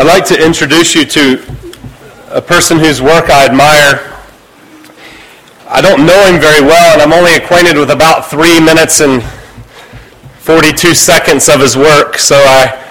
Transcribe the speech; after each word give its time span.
I'd 0.00 0.06
like 0.06 0.24
to 0.28 0.42
introduce 0.42 0.94
you 0.94 1.04
to 1.04 1.44
a 2.30 2.40
person 2.40 2.78
whose 2.78 3.02
work 3.02 3.28
I 3.28 3.44
admire. 3.44 4.16
I 5.68 5.82
don't 5.82 6.06
know 6.06 6.24
him 6.24 6.40
very 6.40 6.62
well, 6.62 6.94
and 6.94 7.02
I'm 7.02 7.12
only 7.12 7.34
acquainted 7.34 7.76
with 7.76 7.90
about 7.90 8.30
three 8.30 8.58
minutes 8.60 9.02
and 9.02 9.22
42 10.40 10.94
seconds 10.94 11.50
of 11.50 11.60
his 11.60 11.76
work, 11.76 12.16
so 12.16 12.36
I 12.36 12.82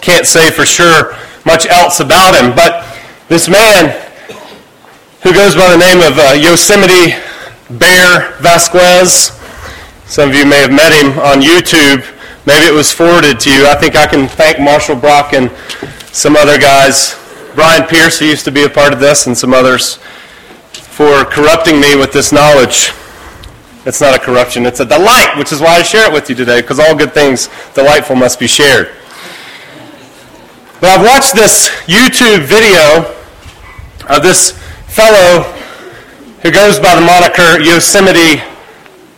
can't 0.00 0.26
say 0.26 0.50
for 0.50 0.66
sure 0.66 1.14
much 1.46 1.68
else 1.68 2.00
about 2.00 2.34
him. 2.34 2.52
But 2.56 2.84
this 3.28 3.48
man, 3.48 3.90
who 5.22 5.32
goes 5.32 5.54
by 5.54 5.70
the 5.70 5.78
name 5.78 5.98
of 5.98 6.18
uh, 6.18 6.32
Yosemite 6.32 7.14
Bear 7.78 8.32
Vasquez, 8.40 9.30
some 10.06 10.30
of 10.30 10.34
you 10.34 10.46
may 10.46 10.62
have 10.62 10.72
met 10.72 10.90
him 10.92 11.16
on 11.20 11.40
YouTube. 11.40 12.02
Maybe 12.44 12.66
it 12.66 12.74
was 12.74 12.90
forwarded 12.90 13.38
to 13.40 13.50
you. 13.50 13.66
I 13.66 13.74
think 13.76 13.94
I 13.94 14.06
can 14.06 14.26
thank 14.26 14.58
Marshall 14.58 14.96
Brock 14.96 15.32
and 15.32 15.50
some 16.12 16.34
other 16.36 16.58
guys, 16.58 17.16
Brian 17.54 17.86
Pierce, 17.86 18.18
who 18.18 18.26
used 18.26 18.44
to 18.46 18.50
be 18.50 18.64
a 18.64 18.68
part 18.68 18.92
of 18.92 18.98
this, 18.98 19.26
and 19.26 19.38
some 19.38 19.54
others, 19.54 19.96
for 20.72 21.24
corrupting 21.24 21.80
me 21.80 21.94
with 21.94 22.12
this 22.12 22.32
knowledge. 22.32 22.92
It's 23.86 24.00
not 24.00 24.14
a 24.14 24.18
corruption, 24.18 24.66
it's 24.66 24.80
a 24.80 24.84
delight, 24.84 25.36
which 25.38 25.52
is 25.52 25.60
why 25.60 25.76
I 25.76 25.82
share 25.82 26.06
it 26.08 26.12
with 26.12 26.28
you 26.28 26.34
today, 26.34 26.60
because 26.60 26.78
all 26.78 26.96
good 26.96 27.14
things 27.14 27.48
delightful 27.74 28.16
must 28.16 28.40
be 28.40 28.46
shared. 28.46 28.90
But 30.80 30.90
I've 30.90 31.06
watched 31.06 31.34
this 31.34 31.68
YouTube 31.86 32.42
video 32.42 33.14
of 34.08 34.22
this 34.22 34.50
fellow 34.88 35.42
who 36.42 36.50
goes 36.50 36.80
by 36.80 36.96
the 36.96 37.00
moniker 37.00 37.60
Yosemite 37.60 38.42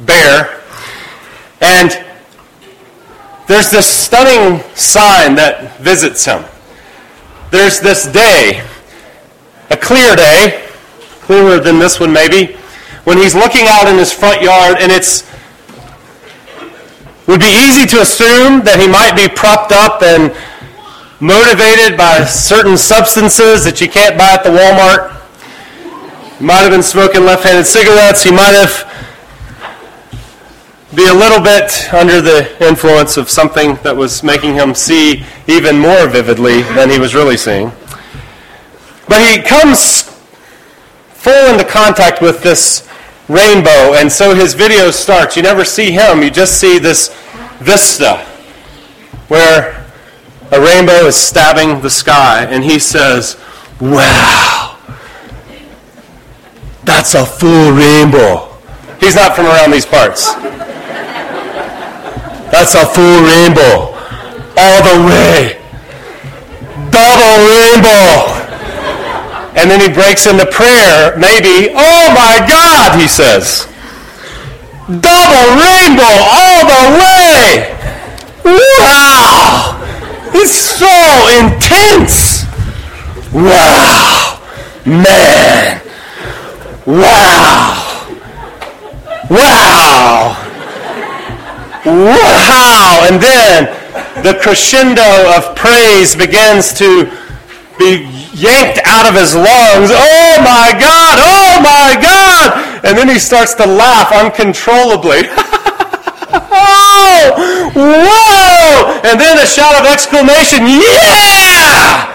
Bear. 0.00 0.60
And 1.62 2.03
there's 3.46 3.70
this 3.70 3.86
stunning 3.86 4.62
sign 4.74 5.34
that 5.36 5.78
visits 5.78 6.24
him. 6.24 6.44
There's 7.50 7.80
this 7.80 8.06
day, 8.06 8.66
a 9.70 9.76
clear 9.76 10.16
day, 10.16 10.68
clearer 11.20 11.60
than 11.60 11.78
this 11.78 12.00
one 12.00 12.12
maybe, 12.12 12.56
when 13.04 13.18
he's 13.18 13.34
looking 13.34 13.66
out 13.68 13.86
in 13.86 13.98
his 13.98 14.12
front 14.12 14.42
yard 14.42 14.78
and 14.80 14.90
it's 14.90 15.28
would 17.26 17.40
be 17.40 17.52
easy 17.64 17.86
to 17.86 18.00
assume 18.00 18.60
that 18.68 18.76
he 18.76 18.86
might 18.86 19.16
be 19.16 19.32
propped 19.32 19.72
up 19.72 20.02
and 20.04 20.28
motivated 21.24 21.96
by 21.96 22.24
certain 22.24 22.76
substances 22.76 23.64
that 23.64 23.80
you 23.80 23.88
can't 23.88 24.18
buy 24.18 24.36
at 24.36 24.44
the 24.44 24.52
Walmart. 24.52 25.16
He 26.36 26.44
might 26.44 26.60
have 26.60 26.70
been 26.70 26.82
smoking 26.82 27.24
left-handed 27.24 27.64
cigarettes. 27.64 28.22
He 28.22 28.30
might 28.30 28.52
have 28.52 28.84
be 30.94 31.06
a 31.06 31.14
little 31.14 31.40
bit 31.40 31.92
under 31.92 32.20
the 32.20 32.66
influence 32.66 33.16
of 33.16 33.28
something 33.28 33.74
that 33.82 33.96
was 33.96 34.22
making 34.22 34.54
him 34.54 34.74
see 34.74 35.24
even 35.46 35.78
more 35.78 36.06
vividly 36.06 36.62
than 36.62 36.88
he 36.90 36.98
was 36.98 37.14
really 37.14 37.36
seeing. 37.36 37.72
But 39.08 39.20
he 39.20 39.42
comes 39.42 40.02
full 41.10 41.52
into 41.52 41.64
contact 41.64 42.20
with 42.20 42.42
this 42.42 42.88
rainbow, 43.28 43.94
and 43.94 44.10
so 44.10 44.34
his 44.34 44.54
video 44.54 44.90
starts. 44.90 45.36
You 45.36 45.42
never 45.42 45.64
see 45.64 45.90
him, 45.90 46.22
you 46.22 46.30
just 46.30 46.60
see 46.60 46.78
this 46.78 47.08
vista 47.58 48.18
where 49.28 49.84
a 50.50 50.60
rainbow 50.60 51.06
is 51.06 51.16
stabbing 51.16 51.80
the 51.80 51.90
sky, 51.90 52.44
and 52.44 52.62
he 52.62 52.78
says, 52.78 53.40
Wow, 53.80 54.78
that's 56.84 57.14
a 57.14 57.26
full 57.26 57.72
rainbow. 57.72 58.50
He's 59.00 59.16
not 59.16 59.34
from 59.34 59.46
around 59.46 59.72
these 59.72 59.86
parts. 59.86 60.32
That's 62.54 62.76
a 62.76 62.86
full 62.86 63.18
rainbow. 63.26 63.90
All 64.56 64.80
the 64.86 64.96
way. 65.10 65.58
Double 66.94 67.34
rainbow. 67.50 68.30
And 69.58 69.68
then 69.68 69.80
he 69.80 69.92
breaks 69.92 70.28
into 70.28 70.46
prayer, 70.46 71.18
maybe. 71.18 71.74
Oh 71.74 72.14
my 72.14 72.46
God, 72.46 73.00
he 73.00 73.08
says. 73.08 73.66
Double 74.86 75.46
rainbow 75.66 76.14
all 76.30 76.60
the 76.70 76.84
way. 77.02 77.74
Wow. 78.44 79.82
It's 80.32 80.54
so 80.54 80.94
intense. 81.42 82.44
Wow. 83.32 84.40
Man. 84.86 85.82
Wow. 86.86 88.04
Wow. 89.28 90.53
Wow! 91.84 93.06
And 93.10 93.20
then 93.20 93.68
the 94.24 94.38
crescendo 94.40 95.04
of 95.36 95.54
praise 95.54 96.16
begins 96.16 96.72
to 96.74 97.04
be 97.78 98.08
yanked 98.32 98.80
out 98.86 99.04
of 99.06 99.14
his 99.14 99.34
lungs. 99.34 99.90
Oh 99.92 100.40
my 100.40 100.72
God! 100.80 101.18
Oh 101.20 101.60
my 101.60 102.00
God! 102.00 102.84
And 102.84 102.96
then 102.96 103.08
he 103.08 103.18
starts 103.18 103.54
to 103.54 103.66
laugh 103.66 104.12
uncontrollably. 104.12 105.28
oh! 106.48 107.70
Whoa! 107.74 109.00
And 109.04 109.20
then 109.20 109.38
a 109.38 109.46
shout 109.46 109.74
of 109.74 109.86
exclamation, 109.86 110.66
yeah! 110.66 112.10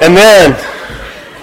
And 0.00 0.16
then, 0.16 0.56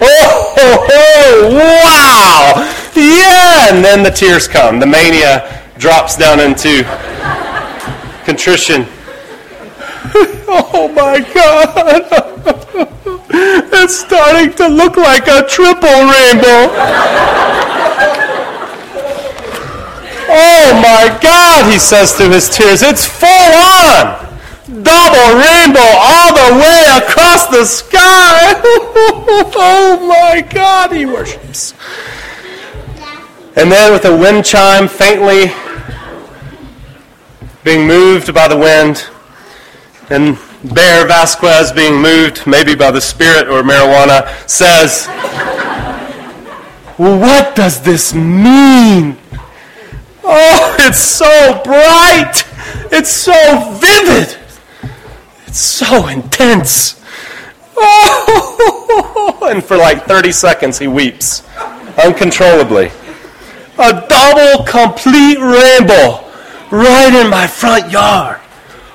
oh, 0.00 0.54
oh, 0.58 0.86
oh 0.90 1.48
wow! 1.54 2.68
Yeah! 2.94 3.74
And 3.74 3.82
then 3.82 4.02
the 4.02 4.10
tears 4.10 4.46
come. 4.46 4.78
The 4.78 4.86
mania 4.86 5.61
drops 5.82 6.16
down 6.16 6.38
into 6.38 6.84
contrition. 8.24 8.82
oh 10.46 10.88
my 10.94 11.18
God! 11.34 12.06
it's 13.74 13.96
starting 13.98 14.54
to 14.54 14.68
look 14.68 14.96
like 14.96 15.26
a 15.26 15.44
triple 15.48 15.90
rainbow. 15.90 16.70
oh 20.30 20.70
my 20.80 21.18
God, 21.20 21.72
he 21.72 21.80
says 21.80 22.12
through 22.12 22.30
his 22.30 22.48
tears, 22.48 22.82
it's 22.82 23.04
full 23.04 23.28
on! 23.28 24.22
Double 24.84 25.34
rainbow 25.34 25.90
all 25.98 26.32
the 26.32 26.54
way 26.62 26.84
across 27.02 27.48
the 27.48 27.64
sky! 27.64 28.54
oh 29.58 29.98
my 30.08 30.42
God, 30.42 30.92
he 30.92 31.06
worships. 31.06 31.74
And 33.56 33.70
then 33.70 33.92
with 33.92 34.04
a 34.04 34.16
wind 34.16 34.44
chime 34.44 34.86
faintly 34.86 35.52
being 37.64 37.86
moved 37.86 38.34
by 38.34 38.48
the 38.48 38.56
wind, 38.56 39.06
and 40.10 40.36
Bear 40.74 41.06
Vasquez 41.06 41.72
being 41.72 42.00
moved 42.00 42.46
maybe 42.46 42.74
by 42.74 42.90
the 42.90 43.00
spirit 43.00 43.48
or 43.48 43.62
marijuana, 43.62 44.28
says, 44.48 45.06
What 46.96 47.54
does 47.54 47.82
this 47.82 48.14
mean? 48.14 49.16
Oh, 50.24 50.76
it's 50.80 50.98
so 50.98 51.60
bright. 51.64 52.44
It's 52.90 53.10
so 53.10 53.78
vivid. 53.80 54.36
It's 55.46 55.60
so 55.60 56.08
intense. 56.08 57.00
Oh, 57.76 59.48
and 59.50 59.64
for 59.64 59.76
like 59.76 60.04
30 60.04 60.32
seconds 60.32 60.78
he 60.78 60.88
weeps 60.88 61.42
uncontrollably. 62.04 62.90
A 63.78 64.06
double 64.08 64.64
complete 64.64 65.38
rainbow 65.38 66.21
right 66.72 67.14
in 67.14 67.30
my 67.30 67.46
front 67.46 67.92
yard. 67.92 68.40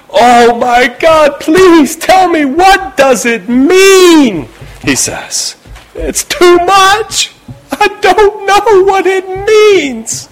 Oh 0.10 0.58
my 0.58 0.88
God, 1.00 1.40
please 1.40 1.96
tell 1.96 2.28
me 2.28 2.44
what 2.44 2.98
does 2.98 3.26
it 3.26 3.48
mean? 3.48 4.50
He 4.82 4.96
says. 4.96 5.56
It's 5.94 6.24
too 6.24 6.58
much. 6.58 7.34
I 7.72 7.88
don't 8.02 8.46
know 8.46 8.84
what 8.84 9.06
it 9.06 9.28
means. 9.46 10.30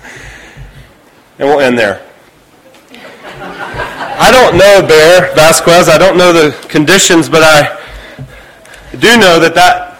And 1.38 1.48
we'll 1.48 1.60
end 1.60 1.78
there. 1.78 2.02
I 4.18 4.32
don't 4.32 4.58
know 4.58 4.88
Bear 4.88 5.36
Vasquez. 5.36 5.90
I 5.90 5.98
don't 5.98 6.18
know 6.18 6.34
the 6.34 6.52
conditions, 6.68 7.30
but 7.30 7.44
I 7.44 7.78
do 8.92 9.18
know 9.18 9.40
that 9.40 9.54
that 9.56 10.00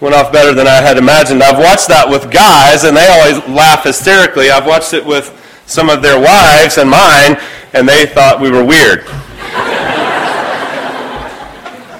went 0.00 0.14
off 0.14 0.32
better 0.32 0.54
than 0.54 0.66
I 0.66 0.80
had 0.80 0.96
imagined. 0.96 1.42
I've 1.42 1.58
watched 1.58 1.88
that 1.88 2.08
with 2.08 2.30
guys, 2.30 2.84
and 2.84 2.96
they 2.96 3.08
always 3.08 3.46
laugh 3.48 3.84
hysterically. 3.84 4.50
I've 4.50 4.66
watched 4.66 4.94
it 4.94 5.04
with 5.04 5.40
some 5.66 5.88
of 5.88 6.02
their 6.02 6.20
wives 6.20 6.78
and 6.78 6.88
mine, 6.88 7.36
and 7.72 7.88
they 7.88 8.06
thought 8.06 8.40
we 8.40 8.50
were 8.50 8.64
weird. 8.64 9.04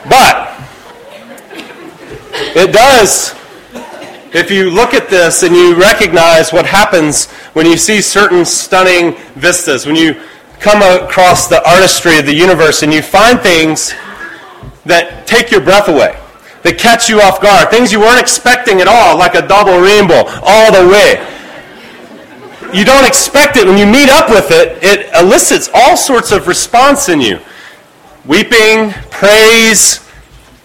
but 0.08 0.54
it 2.56 2.72
does, 2.72 3.34
if 4.32 4.50
you 4.50 4.70
look 4.70 4.94
at 4.94 5.08
this 5.08 5.42
and 5.42 5.54
you 5.54 5.74
recognize 5.74 6.52
what 6.52 6.66
happens 6.66 7.30
when 7.54 7.66
you 7.66 7.76
see 7.76 8.00
certain 8.00 8.44
stunning 8.44 9.14
vistas, 9.34 9.86
when 9.86 9.96
you 9.96 10.20
come 10.60 10.82
across 10.82 11.48
the 11.48 11.66
artistry 11.68 12.18
of 12.18 12.26
the 12.26 12.34
universe 12.34 12.82
and 12.82 12.92
you 12.92 13.02
find 13.02 13.40
things 13.40 13.92
that 14.84 15.26
take 15.26 15.50
your 15.50 15.60
breath 15.60 15.88
away, 15.88 16.16
that 16.62 16.78
catch 16.78 17.08
you 17.08 17.20
off 17.20 17.40
guard, 17.40 17.70
things 17.70 17.92
you 17.92 18.00
weren't 18.00 18.20
expecting 18.20 18.80
at 18.80 18.88
all, 18.88 19.18
like 19.18 19.34
a 19.34 19.46
double 19.46 19.78
rainbow 19.78 20.24
all 20.42 20.72
the 20.72 20.88
way 20.88 21.33
you 22.72 22.84
don't 22.84 23.06
expect 23.06 23.56
it. 23.56 23.66
When 23.66 23.76
you 23.76 23.86
meet 23.86 24.08
up 24.08 24.28
with 24.30 24.50
it, 24.50 24.82
it 24.82 25.12
elicits 25.14 25.68
all 25.74 25.96
sorts 25.96 26.32
of 26.32 26.46
response 26.48 27.08
in 27.08 27.20
you. 27.20 27.40
weeping, 28.24 28.90
praise, 29.10 30.08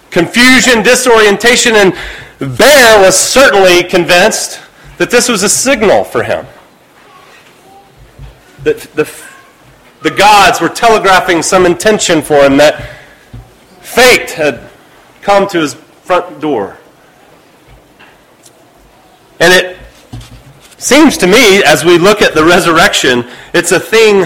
confusion, 0.09 0.81
disorientation, 0.81 1.75
and 1.75 1.93
Bear 2.39 3.01
was 3.01 3.17
certainly 3.17 3.83
convinced 3.83 4.61
that 4.97 5.11
this 5.11 5.27
was 5.27 5.43
a 5.43 5.49
signal 5.49 6.05
for 6.05 6.23
him. 6.23 6.45
That 8.63 8.79
the, 8.95 9.11
the 10.01 10.11
gods 10.11 10.61
were 10.61 10.69
telegraphing 10.69 11.41
some 11.41 11.65
intention 11.65 12.21
for 12.21 12.43
him, 12.43 12.55
that 12.57 12.95
fate 13.81 14.31
had 14.31 14.61
come 15.21 15.47
to 15.49 15.59
his 15.59 15.73
front 15.73 16.39
door. 16.39 16.77
And 19.41 19.53
it 19.53 19.78
seems 20.79 21.17
to 21.17 21.27
me, 21.27 21.63
as 21.63 21.85
we 21.85 21.97
look 21.97 22.21
at 22.21 22.33
the 22.33 22.43
resurrection, 22.43 23.29
it's 23.53 23.71
a 23.71 23.79
thing 23.79 24.25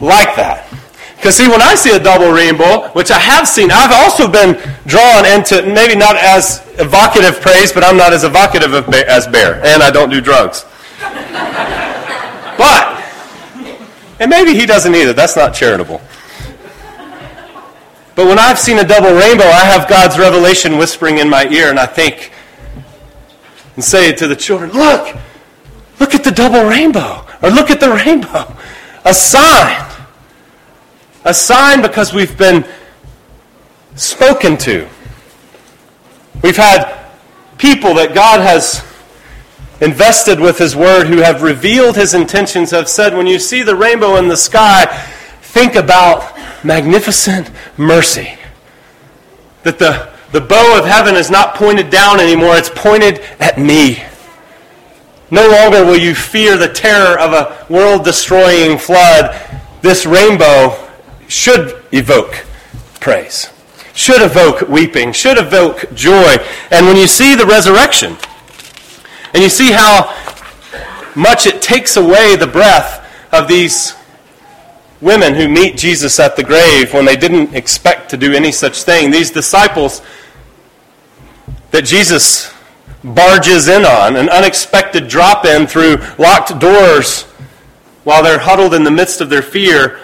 like 0.00 0.34
that. 0.36 0.66
Because, 1.16 1.36
see, 1.36 1.48
when 1.48 1.60
I 1.60 1.74
see 1.74 1.94
a 1.94 1.98
double 1.98 2.30
rainbow, 2.30 2.88
which 2.90 3.10
I 3.10 3.18
have 3.18 3.48
seen, 3.48 3.70
I've 3.72 3.90
also 3.92 4.30
been 4.30 4.54
drawn 4.86 5.26
into 5.26 5.62
maybe 5.66 5.96
not 5.96 6.16
as 6.16 6.64
evocative 6.78 7.40
praise, 7.40 7.72
but 7.72 7.82
I'm 7.82 7.96
not 7.96 8.12
as 8.12 8.22
evocative 8.22 8.72
as 8.94 9.26
Bear, 9.26 9.56
and 9.64 9.82
I 9.82 9.90
don't 9.90 10.10
do 10.10 10.20
drugs. 10.20 10.64
but, 12.56 13.02
and 14.20 14.30
maybe 14.30 14.54
he 14.54 14.64
doesn't 14.64 14.94
either. 14.94 15.12
That's 15.12 15.34
not 15.34 15.54
charitable. 15.54 16.00
But 18.14 18.26
when 18.26 18.38
I've 18.38 18.58
seen 18.58 18.78
a 18.78 18.84
double 18.84 19.10
rainbow, 19.10 19.44
I 19.44 19.64
have 19.64 19.88
God's 19.88 20.18
revelation 20.18 20.78
whispering 20.78 21.18
in 21.18 21.28
my 21.28 21.46
ear, 21.48 21.70
and 21.70 21.78
I 21.78 21.86
think 21.86 22.32
and 23.78 23.84
say 23.84 24.12
to 24.12 24.26
the 24.26 24.34
children, 24.34 24.72
Look, 24.72 25.16
look 26.00 26.14
at 26.14 26.24
the 26.24 26.30
double 26.30 26.64
rainbow, 26.68 27.24
or 27.42 27.50
look 27.50 27.70
at 27.70 27.80
the 27.80 27.90
rainbow. 27.90 28.54
A 29.04 29.14
sign 29.14 29.88
a 31.28 31.34
sign 31.34 31.82
because 31.82 32.14
we've 32.14 32.38
been 32.38 32.64
spoken 33.96 34.56
to. 34.56 34.88
We've 36.42 36.56
had 36.56 36.96
people 37.58 37.94
that 37.94 38.14
God 38.14 38.40
has 38.40 38.84
invested 39.80 40.40
with 40.40 40.58
His 40.58 40.74
Word 40.74 41.06
who 41.06 41.18
have 41.18 41.42
revealed 41.42 41.96
His 41.96 42.14
intentions, 42.14 42.70
have 42.70 42.88
said, 42.88 43.14
when 43.14 43.26
you 43.26 43.38
see 43.38 43.62
the 43.62 43.76
rainbow 43.76 44.16
in 44.16 44.28
the 44.28 44.36
sky, 44.36 44.86
think 45.42 45.74
about 45.74 46.36
magnificent 46.64 47.50
mercy. 47.76 48.38
That 49.64 49.78
the, 49.78 50.10
the 50.32 50.40
bow 50.40 50.78
of 50.78 50.86
heaven 50.86 51.14
is 51.14 51.30
not 51.30 51.56
pointed 51.56 51.90
down 51.90 52.20
anymore, 52.20 52.56
it's 52.56 52.70
pointed 52.70 53.20
at 53.38 53.58
me. 53.58 54.02
No 55.30 55.48
longer 55.48 55.84
will 55.84 55.98
you 55.98 56.14
fear 56.14 56.56
the 56.56 56.68
terror 56.68 57.18
of 57.18 57.32
a 57.32 57.66
world 57.72 58.04
destroying 58.04 58.78
flood. 58.78 59.38
This 59.82 60.06
rainbow 60.06 60.88
should 61.28 61.84
evoke 61.92 62.46
praise, 63.00 63.50
should 63.94 64.22
evoke 64.22 64.68
weeping, 64.68 65.12
should 65.12 65.38
evoke 65.38 65.92
joy. 65.94 66.36
And 66.70 66.86
when 66.86 66.96
you 66.96 67.06
see 67.06 67.34
the 67.34 67.46
resurrection, 67.46 68.16
and 69.34 69.42
you 69.42 69.50
see 69.50 69.70
how 69.72 70.14
much 71.14 71.46
it 71.46 71.60
takes 71.60 71.96
away 71.96 72.36
the 72.36 72.46
breath 72.46 73.04
of 73.32 73.48
these 73.48 73.94
women 75.00 75.34
who 75.34 75.48
meet 75.48 75.76
Jesus 75.76 76.18
at 76.18 76.36
the 76.36 76.42
grave 76.42 76.92
when 76.92 77.04
they 77.04 77.16
didn't 77.16 77.54
expect 77.54 78.10
to 78.10 78.16
do 78.16 78.32
any 78.32 78.50
such 78.50 78.82
thing, 78.82 79.10
these 79.10 79.30
disciples 79.30 80.02
that 81.70 81.82
Jesus 81.82 82.52
barges 83.04 83.68
in 83.68 83.84
on, 83.84 84.16
an 84.16 84.28
unexpected 84.28 85.08
drop 85.08 85.44
in 85.44 85.66
through 85.66 85.96
locked 86.18 86.58
doors 86.58 87.22
while 88.04 88.22
they're 88.22 88.38
huddled 88.38 88.74
in 88.74 88.84
the 88.84 88.90
midst 88.90 89.20
of 89.20 89.30
their 89.30 89.42
fear 89.42 89.98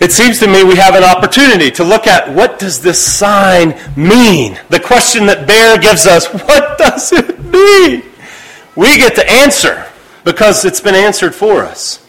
it 0.00 0.12
seems 0.12 0.38
to 0.38 0.46
me 0.46 0.64
we 0.64 0.76
have 0.76 0.94
an 0.94 1.04
opportunity 1.04 1.70
to 1.72 1.84
look 1.84 2.06
at 2.06 2.32
what 2.34 2.58
does 2.58 2.80
this 2.80 2.98
sign 2.98 3.78
mean? 3.96 4.58
The 4.70 4.80
question 4.80 5.26
that 5.26 5.46
Bear 5.46 5.78
gives 5.78 6.06
us, 6.06 6.26
what 6.46 6.78
does 6.78 7.12
it 7.12 7.38
mean? 7.44 8.02
We 8.76 8.96
get 8.96 9.14
to 9.16 9.30
answer 9.30 9.86
because 10.24 10.64
it's 10.64 10.80
been 10.80 10.94
answered 10.94 11.34
for 11.34 11.64
us. 11.64 12.06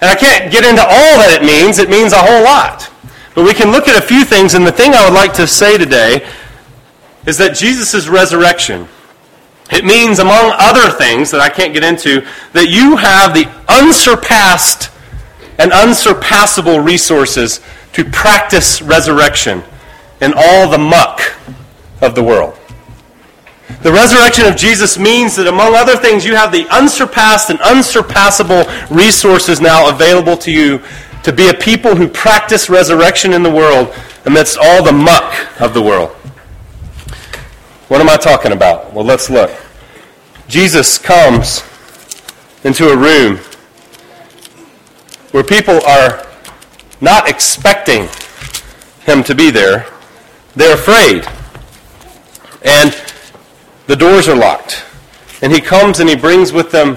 And 0.00 0.10
I 0.10 0.14
can't 0.14 0.50
get 0.50 0.64
into 0.64 0.80
all 0.80 1.18
that 1.20 1.38
it 1.38 1.44
means. 1.44 1.78
It 1.78 1.90
means 1.90 2.14
a 2.14 2.18
whole 2.18 2.42
lot. 2.42 2.90
But 3.34 3.44
we 3.44 3.52
can 3.52 3.70
look 3.70 3.88
at 3.88 4.02
a 4.02 4.06
few 4.06 4.24
things, 4.24 4.54
and 4.54 4.66
the 4.66 4.72
thing 4.72 4.94
I 4.94 5.04
would 5.04 5.14
like 5.14 5.32
to 5.34 5.46
say 5.46 5.76
today 5.76 6.26
is 7.26 7.38
that 7.38 7.56
Jesus' 7.56 8.08
resurrection, 8.08 8.88
it 9.70 9.84
means, 9.84 10.18
among 10.18 10.52
other 10.58 10.90
things 10.90 11.30
that 11.30 11.40
I 11.40 11.48
can't 11.48 11.72
get 11.72 11.84
into, 11.84 12.26
that 12.52 12.68
you 12.68 12.96
have 12.96 13.32
the 13.32 13.46
unsurpassed 13.68 14.90
and 15.58 15.72
unsurpassable 15.72 16.80
resources 16.80 17.60
to 17.92 18.04
practice 18.04 18.82
resurrection 18.82 19.62
in 20.20 20.32
all 20.36 20.68
the 20.68 20.78
muck 20.78 21.20
of 22.00 22.14
the 22.14 22.22
world. 22.22 22.58
The 23.82 23.92
resurrection 23.92 24.46
of 24.46 24.56
Jesus 24.56 24.98
means 24.98 25.36
that, 25.36 25.46
among 25.46 25.74
other 25.74 25.96
things, 25.96 26.24
you 26.24 26.36
have 26.36 26.52
the 26.52 26.68
unsurpassed 26.68 27.50
and 27.50 27.60
unsurpassable 27.60 28.64
resources 28.90 29.60
now 29.60 29.88
available 29.88 30.36
to 30.38 30.52
you 30.52 30.80
to 31.22 31.32
be 31.32 31.48
a 31.48 31.54
people 31.54 31.94
who 31.94 32.08
practice 32.08 32.68
resurrection 32.68 33.32
in 33.32 33.42
the 33.42 33.50
world 33.50 33.94
amidst 34.24 34.58
all 34.60 34.82
the 34.82 34.92
muck 34.92 35.60
of 35.60 35.74
the 35.74 35.82
world. 35.82 36.14
What 37.92 38.00
am 38.00 38.08
I 38.08 38.16
talking 38.16 38.52
about? 38.52 38.94
Well, 38.94 39.04
let's 39.04 39.28
look. 39.28 39.50
Jesus 40.48 40.96
comes 40.96 41.62
into 42.64 42.88
a 42.88 42.96
room 42.96 43.36
where 45.32 45.44
people 45.44 45.78
are 45.84 46.26
not 47.02 47.28
expecting 47.28 48.08
him 49.00 49.22
to 49.24 49.34
be 49.34 49.50
there. 49.50 49.84
They're 50.56 50.72
afraid. 50.72 51.26
And 52.64 52.96
the 53.88 53.96
doors 53.96 54.26
are 54.26 54.36
locked. 54.36 54.86
And 55.42 55.52
he 55.52 55.60
comes 55.60 56.00
and 56.00 56.08
he 56.08 56.16
brings 56.16 56.50
with 56.50 56.70
them 56.70 56.96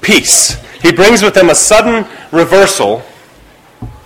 peace. 0.00 0.60
He 0.82 0.90
brings 0.90 1.22
with 1.22 1.34
them 1.34 1.50
a 1.50 1.54
sudden 1.54 2.04
reversal. 2.32 3.00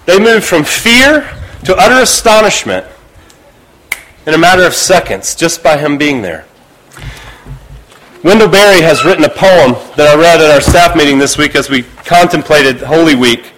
They 0.05 0.19
move 0.19 0.44
from 0.44 0.64
fear 0.64 1.23
to 1.64 1.75
utter 1.75 2.02
astonishment 2.02 2.84
in 4.31 4.35
a 4.35 4.38
matter 4.38 4.62
of 4.62 4.75
seconds 4.75 5.35
just 5.35 5.61
by 5.61 5.77
him 5.77 5.99
being 5.99 6.23
there. 6.23 6.44
Wendell 8.23 8.49
Berry 8.49 8.81
has 8.81 9.05
written 9.05 9.25
a 9.25 9.29
poem 9.29 9.73
that 9.97 10.06
I 10.06 10.15
read 10.15 10.41
at 10.41 10.53
our 10.53 10.61
staff 10.61 10.94
meeting 10.94 11.19
this 11.19 11.37
week 11.37 11.56
as 11.56 11.69
we 11.69 11.82
contemplated 12.05 12.81
Holy 12.81 13.17
Week. 13.17 13.53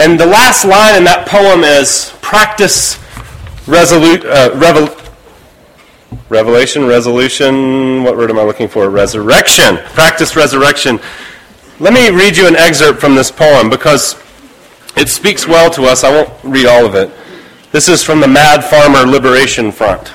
And 0.00 0.18
the 0.18 0.26
last 0.26 0.64
line 0.64 0.96
in 0.96 1.04
that 1.04 1.28
poem 1.28 1.62
is 1.62 2.12
practice 2.22 2.98
resolute, 3.68 4.24
uh, 4.24 4.50
revel, 4.56 4.88
revelation, 6.28 6.84
resolution, 6.84 8.02
what 8.02 8.16
word 8.16 8.30
am 8.30 8.38
I 8.40 8.42
looking 8.42 8.66
for? 8.66 8.90
Resurrection. 8.90 9.76
Practice 9.94 10.34
resurrection. 10.34 10.98
Let 11.78 11.92
me 11.92 12.10
read 12.10 12.36
you 12.36 12.48
an 12.48 12.56
excerpt 12.56 12.98
from 12.98 13.14
this 13.14 13.30
poem 13.30 13.70
because 13.70 14.20
it 14.96 15.08
speaks 15.08 15.46
well 15.46 15.70
to 15.70 15.84
us. 15.84 16.02
I 16.02 16.10
won't 16.10 16.32
read 16.42 16.66
all 16.66 16.84
of 16.84 16.96
it. 16.96 17.12
This 17.70 17.88
is 17.88 18.02
from 18.02 18.20
the 18.20 18.28
Mad 18.28 18.64
Farmer 18.64 19.00
Liberation 19.00 19.70
Front. 19.70 20.14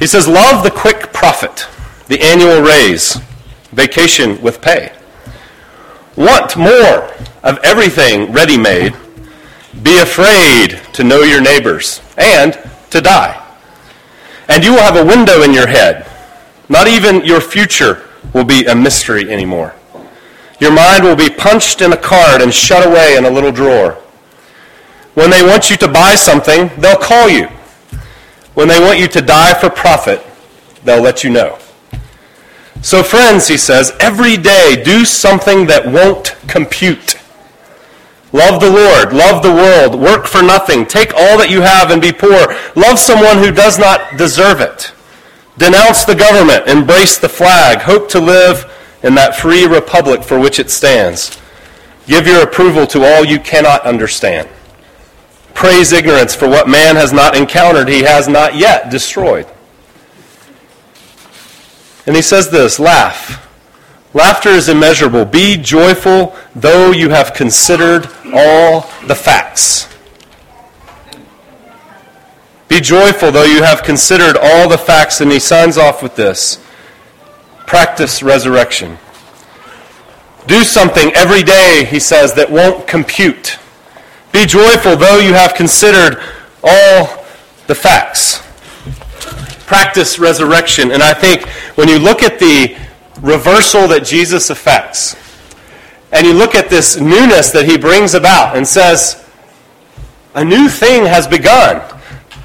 He 0.00 0.06
says, 0.08 0.26
Love 0.26 0.64
the 0.64 0.70
quick 0.70 1.12
profit 1.12 1.68
the 2.08 2.20
annual 2.20 2.60
raise, 2.60 3.14
vacation 3.70 4.42
with 4.42 4.60
pay. 4.60 4.92
Want 6.16 6.56
more 6.56 7.08
of 7.44 7.60
everything 7.62 8.32
ready 8.32 8.58
made. 8.58 8.96
Be 9.84 10.00
afraid 10.00 10.80
to 10.92 11.04
know 11.04 11.22
your 11.22 11.40
neighbors 11.40 12.02
and 12.18 12.58
to 12.90 13.00
die. 13.00 13.40
And 14.48 14.64
you 14.64 14.72
will 14.72 14.82
have 14.82 14.96
a 14.96 15.04
window 15.04 15.42
in 15.42 15.54
your 15.54 15.68
head. 15.68 16.04
Not 16.68 16.88
even 16.88 17.24
your 17.24 17.40
future 17.40 18.08
will 18.34 18.44
be 18.44 18.64
a 18.64 18.74
mystery 18.74 19.30
anymore. 19.30 19.72
Your 20.58 20.72
mind 20.72 21.04
will 21.04 21.14
be 21.14 21.30
punched 21.30 21.80
in 21.80 21.92
a 21.92 21.96
card 21.96 22.42
and 22.42 22.52
shut 22.52 22.84
away 22.84 23.16
in 23.16 23.24
a 23.24 23.30
little 23.30 23.52
drawer. 23.52 24.02
When 25.14 25.30
they 25.30 25.42
want 25.42 25.70
you 25.70 25.76
to 25.78 25.88
buy 25.88 26.14
something, 26.14 26.70
they'll 26.78 26.96
call 26.96 27.28
you. 27.28 27.48
When 28.54 28.68
they 28.68 28.80
want 28.80 28.98
you 28.98 29.08
to 29.08 29.20
die 29.20 29.54
for 29.54 29.70
profit, 29.70 30.24
they'll 30.84 31.02
let 31.02 31.24
you 31.24 31.30
know. 31.30 31.58
So, 32.82 33.02
friends, 33.02 33.46
he 33.48 33.56
says, 33.56 33.92
every 34.00 34.36
day 34.36 34.82
do 34.82 35.04
something 35.04 35.66
that 35.66 35.86
won't 35.86 36.36
compute. 36.48 37.16
Love 38.32 38.60
the 38.60 38.70
Lord, 38.70 39.12
love 39.12 39.42
the 39.42 39.52
world, 39.52 40.00
work 40.00 40.26
for 40.26 40.40
nothing, 40.42 40.86
take 40.86 41.12
all 41.14 41.36
that 41.36 41.50
you 41.50 41.60
have 41.60 41.90
and 41.90 42.00
be 42.00 42.12
poor. 42.12 42.56
Love 42.76 42.98
someone 42.98 43.38
who 43.38 43.50
does 43.50 43.78
not 43.78 44.16
deserve 44.16 44.60
it. 44.60 44.92
Denounce 45.58 46.04
the 46.04 46.14
government, 46.14 46.68
embrace 46.68 47.18
the 47.18 47.28
flag, 47.28 47.80
hope 47.80 48.08
to 48.10 48.20
live 48.20 48.64
in 49.02 49.14
that 49.16 49.34
free 49.34 49.66
republic 49.66 50.22
for 50.22 50.38
which 50.38 50.58
it 50.58 50.70
stands. 50.70 51.38
Give 52.06 52.26
your 52.26 52.42
approval 52.42 52.86
to 52.88 53.04
all 53.04 53.24
you 53.24 53.38
cannot 53.40 53.82
understand. 53.82 54.48
Praise 55.60 55.92
ignorance 55.92 56.34
for 56.34 56.48
what 56.48 56.70
man 56.70 56.96
has 56.96 57.12
not 57.12 57.36
encountered, 57.36 57.86
he 57.86 58.00
has 58.00 58.26
not 58.26 58.54
yet 58.54 58.90
destroyed. 58.90 59.46
And 62.06 62.16
he 62.16 62.22
says 62.22 62.48
this 62.48 62.80
laugh. 62.80 63.46
Laughter 64.14 64.48
is 64.48 64.70
immeasurable. 64.70 65.26
Be 65.26 65.58
joyful, 65.58 66.34
though 66.56 66.92
you 66.92 67.10
have 67.10 67.34
considered 67.34 68.08
all 68.32 68.90
the 69.06 69.14
facts. 69.14 69.86
Be 72.68 72.80
joyful, 72.80 73.30
though 73.30 73.44
you 73.44 73.62
have 73.62 73.82
considered 73.82 74.38
all 74.40 74.66
the 74.66 74.78
facts. 74.78 75.20
And 75.20 75.30
he 75.30 75.38
signs 75.38 75.76
off 75.76 76.02
with 76.02 76.16
this 76.16 76.58
practice 77.66 78.22
resurrection. 78.22 78.96
Do 80.46 80.64
something 80.64 81.12
every 81.14 81.42
day, 81.42 81.84
he 81.84 82.00
says, 82.00 82.32
that 82.32 82.50
won't 82.50 82.86
compute. 82.86 83.58
Be 84.32 84.46
joyful, 84.46 84.96
though 84.96 85.18
you 85.18 85.34
have 85.34 85.54
considered 85.54 86.22
all 86.62 87.24
the 87.66 87.74
facts. 87.74 88.42
Practice 89.66 90.18
resurrection. 90.18 90.92
And 90.92 91.02
I 91.02 91.14
think 91.14 91.48
when 91.76 91.88
you 91.88 91.98
look 91.98 92.22
at 92.22 92.38
the 92.38 92.76
reversal 93.20 93.88
that 93.88 94.04
Jesus 94.04 94.50
effects, 94.50 95.16
and 96.12 96.26
you 96.26 96.32
look 96.32 96.54
at 96.54 96.68
this 96.68 96.96
newness 96.96 97.50
that 97.50 97.66
he 97.66 97.76
brings 97.76 98.14
about 98.14 98.56
and 98.56 98.66
says, 98.66 99.24
a 100.34 100.44
new 100.44 100.68
thing 100.68 101.06
has 101.06 101.26
begun. 101.26 101.82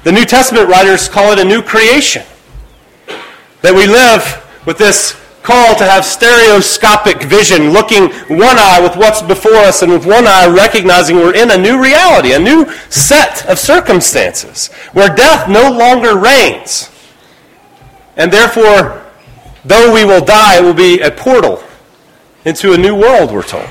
The 0.04 0.12
New 0.12 0.24
Testament 0.24 0.68
writers 0.68 1.08
call 1.08 1.32
it 1.32 1.38
a 1.38 1.44
new 1.44 1.62
creation. 1.62 2.24
That 3.62 3.74
we 3.74 3.86
live 3.86 4.44
with 4.66 4.78
this 4.78 5.20
call 5.46 5.76
to 5.76 5.84
have 5.84 6.04
stereoscopic 6.04 7.22
vision, 7.22 7.70
looking 7.70 8.10
one 8.28 8.58
eye 8.58 8.80
with 8.82 8.96
what's 8.96 9.22
before 9.22 9.54
us 9.54 9.82
and 9.82 9.92
with 9.92 10.04
one 10.04 10.26
eye 10.26 10.46
recognizing 10.46 11.16
we're 11.16 11.34
in 11.34 11.52
a 11.52 11.56
new 11.56 11.80
reality, 11.80 12.32
a 12.32 12.38
new 12.38 12.68
set 12.90 13.46
of 13.46 13.56
circumstances 13.56 14.72
where 14.92 15.14
death 15.14 15.48
no 15.48 15.70
longer 15.70 16.18
reigns. 16.18 16.90
And 18.16 18.32
therefore, 18.32 19.06
though 19.64 19.94
we 19.94 20.04
will 20.04 20.24
die, 20.24 20.58
it 20.58 20.62
will 20.62 20.74
be 20.74 21.00
a 21.00 21.12
portal 21.12 21.62
into 22.44 22.72
a 22.72 22.78
new 22.78 22.96
world, 22.96 23.30
we're 23.30 23.42
told. 23.44 23.68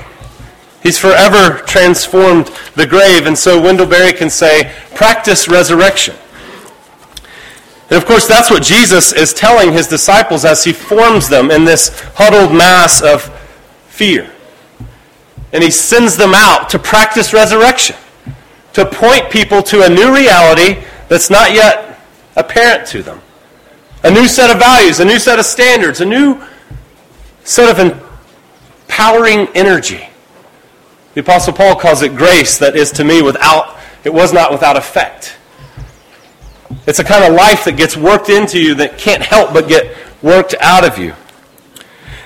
He's 0.82 0.98
forever 0.98 1.58
transformed 1.66 2.46
the 2.74 2.86
grave, 2.86 3.26
and 3.26 3.36
so 3.36 3.60
Wendell 3.60 3.86
Berry 3.86 4.14
can 4.14 4.30
say, 4.30 4.72
practice 4.94 5.46
resurrection. 5.46 6.14
And 7.88 7.96
of 7.96 8.04
course, 8.04 8.26
that's 8.26 8.50
what 8.50 8.62
Jesus 8.62 9.12
is 9.12 9.32
telling 9.32 9.72
his 9.72 9.86
disciples 9.86 10.44
as 10.44 10.64
he 10.64 10.72
forms 10.72 11.28
them 11.28 11.50
in 11.50 11.64
this 11.64 12.00
huddled 12.16 12.56
mass 12.56 13.00
of 13.00 13.22
fear. 13.86 14.30
And 15.52 15.62
he 15.62 15.70
sends 15.70 16.16
them 16.16 16.32
out 16.34 16.68
to 16.70 16.78
practice 16.78 17.32
resurrection, 17.32 17.96
to 18.72 18.84
point 18.84 19.30
people 19.30 19.62
to 19.64 19.84
a 19.84 19.88
new 19.88 20.14
reality 20.14 20.82
that's 21.08 21.30
not 21.30 21.52
yet 21.52 22.00
apparent 22.34 22.88
to 22.88 23.02
them. 23.02 23.20
A 24.02 24.10
new 24.10 24.26
set 24.26 24.50
of 24.50 24.58
values, 24.58 24.98
a 24.98 25.04
new 25.04 25.18
set 25.18 25.38
of 25.38 25.46
standards, 25.46 26.00
a 26.00 26.04
new 26.04 26.42
set 27.44 27.70
of 27.70 28.02
empowering 28.88 29.46
energy. 29.54 30.08
The 31.14 31.20
Apostle 31.20 31.52
Paul 31.52 31.76
calls 31.76 32.02
it 32.02 32.16
grace 32.16 32.58
that 32.58 32.76
is 32.76 32.90
to 32.92 33.04
me 33.04 33.22
without, 33.22 33.78
it 34.04 34.12
was 34.12 34.32
not 34.32 34.50
without 34.50 34.76
effect. 34.76 35.35
It's 36.86 36.98
a 36.98 37.04
kind 37.04 37.24
of 37.24 37.34
life 37.34 37.64
that 37.64 37.76
gets 37.76 37.96
worked 37.96 38.28
into 38.28 38.60
you 38.60 38.74
that 38.76 38.98
can't 38.98 39.22
help 39.22 39.52
but 39.52 39.68
get 39.68 39.96
worked 40.22 40.54
out 40.60 40.84
of 40.84 40.98
you. 40.98 41.14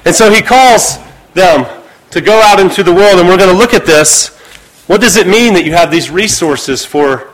And 0.04 0.14
so 0.14 0.30
he 0.30 0.42
calls 0.42 0.98
them 1.34 1.66
to 2.10 2.20
go 2.20 2.40
out 2.42 2.58
into 2.58 2.82
the 2.82 2.92
world, 2.92 3.18
and 3.20 3.28
we're 3.28 3.36
going 3.36 3.52
to 3.52 3.56
look 3.56 3.74
at 3.74 3.86
this. 3.86 4.28
What 4.86 5.00
does 5.00 5.16
it 5.16 5.26
mean 5.26 5.54
that 5.54 5.64
you 5.64 5.72
have 5.72 5.90
these 5.90 6.10
resources 6.10 6.84
for 6.84 7.30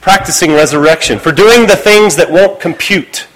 practicing 0.00 0.52
resurrection, 0.52 1.18
for 1.18 1.32
doing 1.32 1.66
the 1.66 1.76
things 1.76 2.16
that 2.16 2.30
won't 2.30 2.60
compute, 2.60 3.26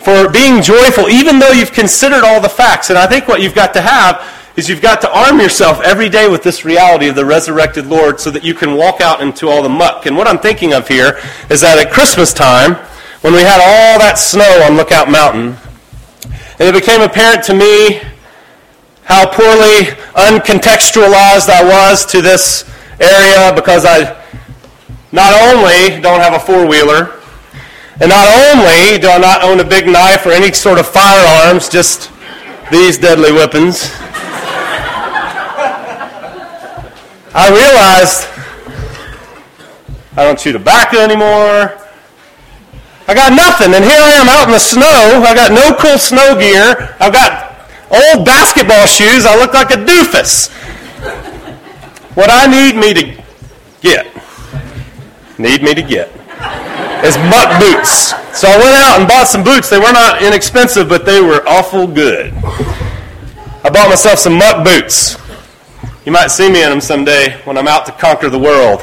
for 0.00 0.28
being 0.28 0.62
joyful, 0.62 1.08
even 1.08 1.38
though 1.38 1.50
you've 1.50 1.72
considered 1.72 2.24
all 2.24 2.40
the 2.40 2.48
facts? 2.48 2.90
And 2.90 2.98
I 2.98 3.06
think 3.06 3.28
what 3.28 3.42
you've 3.42 3.54
got 3.54 3.74
to 3.74 3.82
have 3.82 4.37
is 4.58 4.68
you've 4.68 4.82
got 4.82 5.00
to 5.00 5.16
arm 5.16 5.38
yourself 5.38 5.80
every 5.84 6.08
day 6.08 6.28
with 6.28 6.42
this 6.42 6.64
reality 6.64 7.06
of 7.06 7.14
the 7.14 7.24
resurrected 7.24 7.86
Lord 7.86 8.18
so 8.18 8.28
that 8.32 8.42
you 8.42 8.54
can 8.54 8.74
walk 8.74 9.00
out 9.00 9.20
into 9.20 9.48
all 9.48 9.62
the 9.62 9.68
muck. 9.68 10.04
And 10.04 10.16
what 10.16 10.26
I'm 10.26 10.40
thinking 10.40 10.72
of 10.72 10.88
here 10.88 11.20
is 11.48 11.60
that 11.60 11.78
at 11.78 11.92
Christmas 11.92 12.34
time, 12.34 12.74
when 13.20 13.34
we 13.34 13.42
had 13.42 13.60
all 13.62 14.00
that 14.00 14.18
snow 14.18 14.66
on 14.66 14.76
Lookout 14.76 15.08
Mountain, 15.08 15.54
and 16.58 16.68
it 16.68 16.74
became 16.74 17.02
apparent 17.02 17.44
to 17.44 17.54
me 17.54 18.02
how 19.04 19.30
poorly 19.30 19.94
uncontextualized 20.18 21.48
I 21.48 21.62
was 21.62 22.04
to 22.06 22.20
this 22.20 22.68
area 22.98 23.54
because 23.54 23.84
I 23.86 24.20
not 25.12 25.40
only 25.40 26.02
don't 26.02 26.18
have 26.18 26.34
a 26.34 26.40
four 26.40 26.66
wheeler, 26.66 27.14
and 28.00 28.10
not 28.10 28.26
only 28.26 28.98
do 28.98 29.08
I 29.08 29.18
not 29.18 29.44
own 29.44 29.60
a 29.60 29.64
big 29.64 29.86
knife 29.86 30.26
or 30.26 30.30
any 30.30 30.52
sort 30.52 30.80
of 30.80 30.88
firearms, 30.88 31.68
just 31.68 32.10
these 32.72 32.98
deadly 32.98 33.30
weapons. 33.30 33.94
I 37.38 37.54
realized 37.54 38.26
I 40.18 40.24
don't 40.24 40.36
chew 40.36 40.50
tobacco 40.50 40.98
anymore. 40.98 41.78
I 43.06 43.14
got 43.14 43.30
nothing, 43.30 43.74
and 43.78 43.84
here 43.84 44.02
I 44.02 44.18
am 44.18 44.26
out 44.26 44.46
in 44.46 44.50
the 44.50 44.58
snow. 44.58 45.22
I 45.22 45.34
got 45.38 45.52
no 45.52 45.70
cool 45.78 45.98
snow 45.98 46.34
gear. 46.34 46.96
I've 46.98 47.12
got 47.12 47.54
old 47.94 48.26
basketball 48.26 48.86
shoes. 48.86 49.24
I 49.24 49.38
look 49.38 49.54
like 49.54 49.70
a 49.70 49.78
doofus. 49.78 50.50
What 52.16 52.28
I 52.28 52.50
need 52.50 52.74
me 52.74 52.92
to 52.92 53.22
get, 53.82 54.10
need 55.38 55.62
me 55.62 55.74
to 55.74 55.82
get, 55.82 56.10
is 57.06 57.16
muck 57.30 57.54
boots. 57.62 58.18
So 58.36 58.48
I 58.48 58.58
went 58.58 58.74
out 58.82 58.98
and 58.98 59.06
bought 59.06 59.28
some 59.28 59.44
boots. 59.44 59.70
They 59.70 59.78
were 59.78 59.92
not 59.92 60.24
inexpensive, 60.24 60.88
but 60.88 61.06
they 61.06 61.20
were 61.20 61.46
awful 61.46 61.86
good. 61.86 62.34
I 63.62 63.70
bought 63.70 63.90
myself 63.90 64.18
some 64.18 64.34
muck 64.34 64.64
boots. 64.64 65.16
You 66.08 66.12
might 66.12 66.30
see 66.30 66.50
me 66.50 66.62
in 66.62 66.70
them 66.70 66.80
someday 66.80 67.38
when 67.44 67.58
I'm 67.58 67.68
out 67.68 67.84
to 67.84 67.92
conquer 67.92 68.30
the 68.30 68.38
world. 68.38 68.80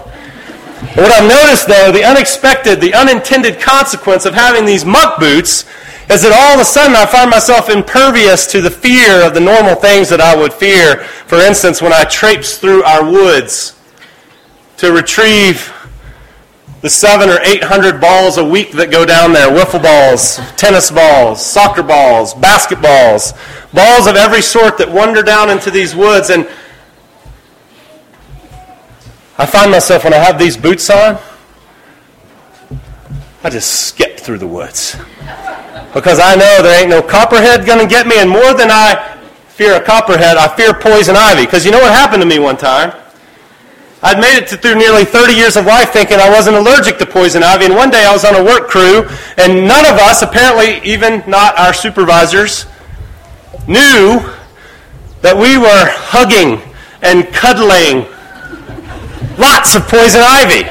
What 0.93 1.11
I've 1.11 1.27
noticed, 1.27 1.67
though, 1.67 1.91
the 1.91 2.03
unexpected, 2.03 2.79
the 2.79 2.93
unintended 2.93 3.59
consequence 3.59 4.27
of 4.27 4.35
having 4.35 4.63
these 4.63 4.85
muck 4.85 5.19
boots 5.19 5.65
is 6.07 6.21
that 6.21 6.31
all 6.31 6.53
of 6.53 6.59
a 6.61 6.63
sudden 6.63 6.95
I 6.95 7.07
find 7.07 7.31
myself 7.31 7.67
impervious 7.67 8.45
to 8.51 8.61
the 8.61 8.69
fear 8.69 9.25
of 9.25 9.33
the 9.33 9.39
normal 9.39 9.73
things 9.73 10.07
that 10.09 10.21
I 10.21 10.35
would 10.35 10.53
fear. 10.53 10.97
For 11.25 11.39
instance, 11.39 11.81
when 11.81 11.93
I 11.93 12.03
traipse 12.03 12.59
through 12.59 12.83
our 12.83 13.03
woods 13.03 13.75
to 14.77 14.91
retrieve 14.91 15.73
the 16.81 16.91
seven 16.91 17.27
or 17.27 17.39
eight 17.41 17.63
hundred 17.63 17.99
balls 17.99 18.37
a 18.37 18.45
week 18.45 18.71
that 18.73 18.91
go 18.91 19.03
down 19.03 19.33
there 19.33 19.49
wiffle 19.49 19.81
balls, 19.81 20.35
tennis 20.57 20.91
balls, 20.91 21.43
soccer 21.43 21.81
balls, 21.81 22.35
basketballs, 22.35 23.33
balls 23.73 24.05
of 24.05 24.15
every 24.15 24.43
sort 24.43 24.77
that 24.77 24.91
wander 24.91 25.23
down 25.23 25.49
into 25.49 25.71
these 25.71 25.95
woods. 25.95 26.29
And 26.29 26.47
I 29.37 29.45
find 29.45 29.69
myself 29.69 30.05
when 30.05 30.13
I 30.13 30.17
have 30.17 30.39
these 30.39 30.55
boots 30.55 30.89
on, 30.89 31.17
I 33.43 33.49
just 33.49 33.87
skip 33.87 34.17
through 34.17 34.37
the 34.37 34.47
woods. 34.47 34.95
Because 35.93 36.19
I 36.19 36.35
know 36.35 36.63
there 36.63 36.79
ain't 36.79 36.89
no 36.89 37.01
copperhead 37.01 37.65
going 37.65 37.79
to 37.79 37.87
get 37.87 38.07
me, 38.07 38.17
and 38.17 38.29
more 38.29 38.53
than 38.53 38.71
I 38.71 39.19
fear 39.49 39.75
a 39.75 39.83
copperhead, 39.83 40.37
I 40.37 40.47
fear 40.55 40.73
poison 40.73 41.15
ivy. 41.17 41.45
Because 41.45 41.65
you 41.65 41.71
know 41.71 41.79
what 41.79 41.91
happened 41.91 42.21
to 42.21 42.27
me 42.27 42.39
one 42.39 42.55
time? 42.55 42.93
I'd 44.01 44.19
made 44.19 44.37
it 44.37 44.47
through 44.47 44.75
nearly 44.75 45.03
30 45.03 45.33
years 45.33 45.57
of 45.57 45.65
life 45.65 45.91
thinking 45.91 46.17
I 46.17 46.29
wasn't 46.29 46.55
allergic 46.55 46.97
to 46.99 47.05
poison 47.05 47.43
ivy, 47.43 47.65
and 47.65 47.75
one 47.75 47.89
day 47.89 48.05
I 48.05 48.13
was 48.13 48.23
on 48.23 48.35
a 48.35 48.43
work 48.43 48.69
crew, 48.69 49.03
and 49.37 49.67
none 49.67 49.85
of 49.85 49.99
us, 49.99 50.21
apparently 50.21 50.79
even 50.89 51.23
not 51.29 51.57
our 51.59 51.73
supervisors, 51.73 52.67
knew 53.67 54.23
that 55.21 55.35
we 55.35 55.57
were 55.57 55.85
hugging 55.91 56.61
and 57.01 57.27
cuddling 57.33 58.05
Lots 59.37 59.75
of 59.75 59.87
poison 59.87 60.21
ivy. 60.21 60.63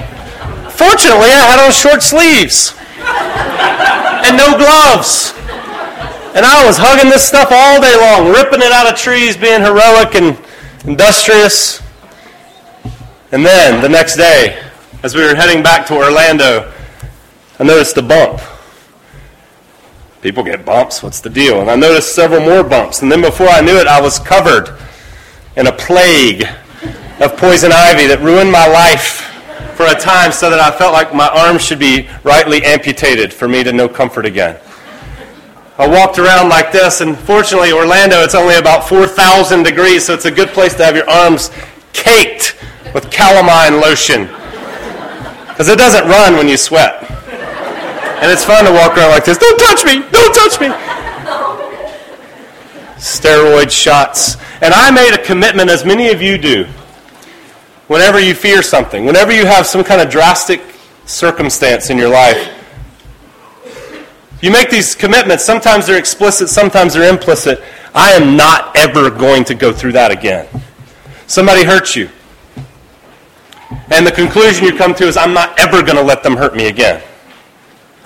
Fortunately, 0.71 1.31
I 1.31 1.45
had 1.47 1.65
on 1.65 1.73
short 1.73 2.03
sleeves 2.03 2.75
and 4.25 4.37
no 4.37 4.57
gloves. 4.57 5.35
And 6.35 6.45
I 6.45 6.67
was 6.67 6.77
hugging 6.77 7.11
this 7.11 7.29
stuff 7.29 7.49
all 7.53 7.81
day 7.81 7.95
long, 7.97 8.33
ripping 8.33 8.61
it 8.61 8.73
out 8.73 8.91
of 8.91 8.99
trees, 8.99 9.37
being 9.37 9.61
heroic 9.61 10.17
and 10.17 10.37
industrious. 10.85 11.81
And 13.31 13.45
then 13.45 13.83
the 13.83 13.89
next 13.89 14.17
day, 14.17 14.61
as 15.03 15.15
we 15.15 15.23
were 15.23 15.35
heading 15.35 15.63
back 15.63 15.87
to 15.89 15.95
Orlando, 15.95 16.73
I 17.61 17.65
noticed 17.65 17.97
a 17.99 18.03
bump. 18.03 18.41
People 20.23 20.43
get 20.43 20.65
bumps, 20.65 21.03
what's 21.03 21.21
the 21.21 21.31
deal? 21.31 21.61
And 21.61 21.71
I 21.71 21.77
noticed 21.77 22.15
several 22.15 22.41
more 22.41 22.65
bumps. 22.65 23.03
And 23.03 23.13
then 23.13 23.21
before 23.21 23.49
I 23.49 23.61
knew 23.61 23.77
it, 23.77 23.87
I 23.87 24.01
was 24.01 24.19
covered 24.19 24.77
in 25.57 25.67
a 25.67 25.73
plague 25.73 26.49
of 27.21 27.37
poison 27.37 27.73
ivy 27.73 28.07
that 28.07 28.21
ruined 28.21 28.51
my 28.51 28.67
life 28.67 29.31
for 29.77 29.87
a 29.87 29.95
time 29.95 30.33
so 30.33 30.51
that 30.51 30.61
I 30.61 30.71
felt 30.77 30.93
like 30.93 31.15
my 31.15 31.29
arms 31.29 31.63
should 31.63 31.79
be 31.79 32.09
rightly 32.23 32.65
amputated 32.65 33.33
for 33.33 33.49
me 33.49 33.63
to 33.65 33.73
know 33.73 33.89
comfort 33.89 34.27
again. 34.27 34.59
I 35.77 35.89
walked 35.89 36.19
around 36.21 36.51
like 36.51 36.71
this, 36.71 37.01
and 37.01 37.19
fortunately, 37.19 37.73
Orlando, 37.73 38.21
it's 38.21 38.37
only 38.37 38.55
about 38.57 38.89
4,000 38.89 39.65
degrees, 39.65 40.05
so 40.05 40.15
it's 40.15 40.25
a 40.25 40.31
good 40.31 40.51
place 40.51 40.75
to 40.75 40.85
have 40.85 40.95
your 40.95 41.09
arms 41.11 41.51
caked 41.93 42.57
with 42.95 43.11
calamine 43.11 43.81
lotion. 43.81 44.27
Because 45.49 45.69
it 45.69 45.79
doesn't 45.79 46.09
run 46.09 46.37
when 46.37 46.49
you 46.49 46.57
sweat. 46.57 47.03
And 48.23 48.31
it's 48.31 48.45
fun 48.45 48.65
to 48.65 48.73
walk 48.73 48.97
around 48.97 49.11
like 49.11 49.25
this. 49.25 49.37
Don't 49.37 49.59
touch 49.59 49.85
me! 49.85 50.09
Don't 50.11 50.35
touch 50.35 50.61
me! 50.61 50.69
Steroid 52.97 53.71
shots. 53.71 54.37
And 54.63 54.73
I 54.73 54.93
made 54.93 55.13
a 55.13 55.23
commitment, 55.23 55.71
as 55.71 55.85
many 55.85 56.09
of 56.11 56.23
you 56.23 56.39
do, 56.39 56.67
whenever 57.89 58.21
you 58.21 58.35
fear 58.35 58.63
something, 58.63 59.05
whenever 59.05 59.33
you 59.33 59.47
have 59.47 59.67
some 59.67 59.85
kind 59.85 60.01
of 60.01 60.11
drastic 60.11 60.61
circumstance 61.07 61.91
in 61.91 61.99
your 61.99 62.09
life. 62.09 62.51
You 64.41 64.51
make 64.51 64.71
these 64.71 64.95
commitments. 64.95 65.45
Sometimes 65.45 65.87
they're 65.87 65.99
explicit, 65.99 66.49
sometimes 66.49 66.95
they're 66.95 67.11
implicit. 67.11 67.63
I 67.95 68.13
am 68.13 68.37
not 68.37 68.77
ever 68.77 69.11
going 69.11 69.45
to 69.45 69.55
go 69.55 69.73
through 69.73 69.93
that 69.93 70.11
again. 70.11 70.49
Somebody 71.27 71.65
hurts 71.65 71.97
you. 71.97 72.11
And 73.91 74.07
the 74.07 74.13
conclusion 74.13 74.65
you 74.67 74.77
come 74.77 74.95
to 74.97 75.05
is, 75.05 75.17
I'm 75.17 75.33
not 75.33 75.59
ever 75.59 75.83
going 75.83 75.97
to 75.97 76.03
let 76.03 76.23
them 76.23 76.37
hurt 76.37 76.55
me 76.55 76.69
again. 76.69 77.03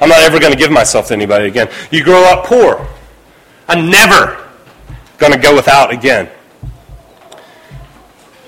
I'm 0.00 0.08
not 0.08 0.20
ever 0.20 0.38
going 0.38 0.52
to 0.52 0.58
give 0.58 0.70
myself 0.70 1.08
to 1.08 1.14
anybody 1.14 1.46
again. 1.46 1.68
You 1.90 2.04
grow 2.04 2.22
up 2.24 2.44
poor. 2.44 2.86
I'm 3.66 3.90
never 3.90 4.48
going 5.18 5.32
to 5.32 5.38
go 5.38 5.54
without 5.54 5.92
again. 5.92 6.30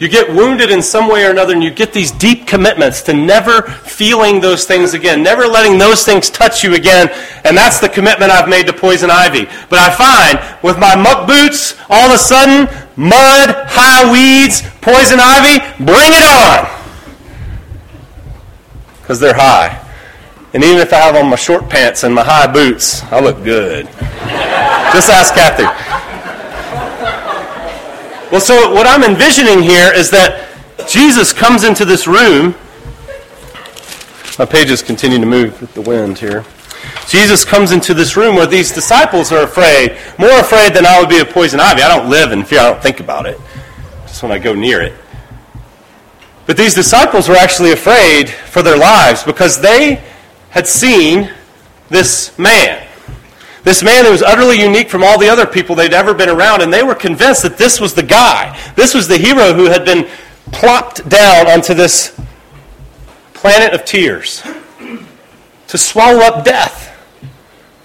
You 0.00 0.08
get 0.08 0.34
wounded 0.34 0.70
in 0.70 0.80
some 0.80 1.08
way 1.08 1.26
or 1.26 1.30
another, 1.30 1.52
and 1.52 1.62
you 1.62 1.70
get 1.70 1.92
these 1.92 2.10
deep 2.10 2.46
commitments 2.46 3.02
to 3.02 3.12
never 3.12 3.60
feeling 3.60 4.40
those 4.40 4.64
things 4.64 4.94
again, 4.94 5.22
never 5.22 5.46
letting 5.46 5.76
those 5.76 6.06
things 6.06 6.30
touch 6.30 6.64
you 6.64 6.74
again. 6.74 7.10
And 7.44 7.54
that's 7.54 7.80
the 7.80 7.88
commitment 7.90 8.32
I've 8.32 8.48
made 8.48 8.66
to 8.68 8.72
poison 8.72 9.10
ivy. 9.10 9.44
But 9.68 9.78
I 9.78 9.90
find 9.90 10.62
with 10.64 10.78
my 10.78 10.96
muck 10.96 11.28
boots, 11.28 11.78
all 11.90 12.08
of 12.08 12.14
a 12.14 12.18
sudden, 12.18 12.64
mud, 12.96 13.54
high 13.68 14.10
weeds, 14.10 14.62
poison 14.80 15.20
ivy, 15.20 15.60
bring 15.84 16.12
it 16.16 16.24
on! 16.24 16.80
Because 19.02 19.20
they're 19.20 19.34
high. 19.34 19.86
And 20.54 20.64
even 20.64 20.78
if 20.78 20.94
I 20.94 20.96
have 20.96 21.14
on 21.14 21.28
my 21.28 21.36
short 21.36 21.68
pants 21.68 22.04
and 22.04 22.14
my 22.14 22.24
high 22.24 22.50
boots, 22.50 23.02
I 23.12 23.20
look 23.20 23.44
good. 23.44 23.84
Just 24.94 25.10
ask 25.10 25.34
Kathy. 25.34 25.99
Well, 28.30 28.40
so 28.40 28.72
what 28.72 28.86
I'm 28.86 29.02
envisioning 29.02 29.60
here 29.60 29.92
is 29.92 30.08
that 30.10 30.46
Jesus 30.88 31.32
comes 31.32 31.64
into 31.64 31.84
this 31.84 32.06
room. 32.06 32.54
My 34.38 34.44
pages 34.44 34.82
continue 34.82 35.18
to 35.18 35.26
move 35.26 35.60
with 35.60 35.74
the 35.74 35.80
wind 35.80 36.16
here. 36.16 36.44
Jesus 37.08 37.44
comes 37.44 37.72
into 37.72 37.92
this 37.92 38.16
room 38.16 38.36
where 38.36 38.46
these 38.46 38.70
disciples 38.70 39.32
are 39.32 39.42
afraid, 39.42 39.98
more 40.16 40.38
afraid 40.38 40.74
than 40.74 40.86
I 40.86 41.00
would 41.00 41.08
be 41.08 41.18
of 41.18 41.28
poison 41.30 41.58
ivy. 41.58 41.82
I 41.82 41.88
don't 41.88 42.08
live 42.08 42.30
in 42.30 42.44
fear, 42.44 42.60
I 42.60 42.70
don't 42.70 42.80
think 42.80 43.00
about 43.00 43.26
it, 43.26 43.36
just 44.06 44.22
when 44.22 44.30
I 44.30 44.38
go 44.38 44.54
near 44.54 44.80
it. 44.80 44.92
But 46.46 46.56
these 46.56 46.72
disciples 46.72 47.28
were 47.28 47.34
actually 47.34 47.72
afraid 47.72 48.30
for 48.30 48.62
their 48.62 48.78
lives 48.78 49.24
because 49.24 49.60
they 49.60 50.04
had 50.50 50.68
seen 50.68 51.32
this 51.88 52.38
man. 52.38 52.86
This 53.62 53.82
man 53.82 54.04
who 54.04 54.10
was 54.10 54.22
utterly 54.22 54.60
unique 54.60 54.88
from 54.88 55.02
all 55.02 55.18
the 55.18 55.28
other 55.28 55.46
people 55.46 55.74
they'd 55.74 55.92
ever 55.92 56.14
been 56.14 56.30
around, 56.30 56.62
and 56.62 56.72
they 56.72 56.82
were 56.82 56.94
convinced 56.94 57.42
that 57.42 57.58
this 57.58 57.80
was 57.80 57.94
the 57.94 58.02
guy. 58.02 58.58
This 58.74 58.94
was 58.94 59.06
the 59.06 59.18
hero 59.18 59.52
who 59.52 59.66
had 59.66 59.84
been 59.84 60.08
plopped 60.52 61.08
down 61.08 61.46
onto 61.48 61.74
this 61.74 62.18
planet 63.34 63.72
of 63.72 63.84
tears 63.84 64.42
to 65.68 65.78
swallow 65.78 66.20
up 66.20 66.44
death, 66.44 66.96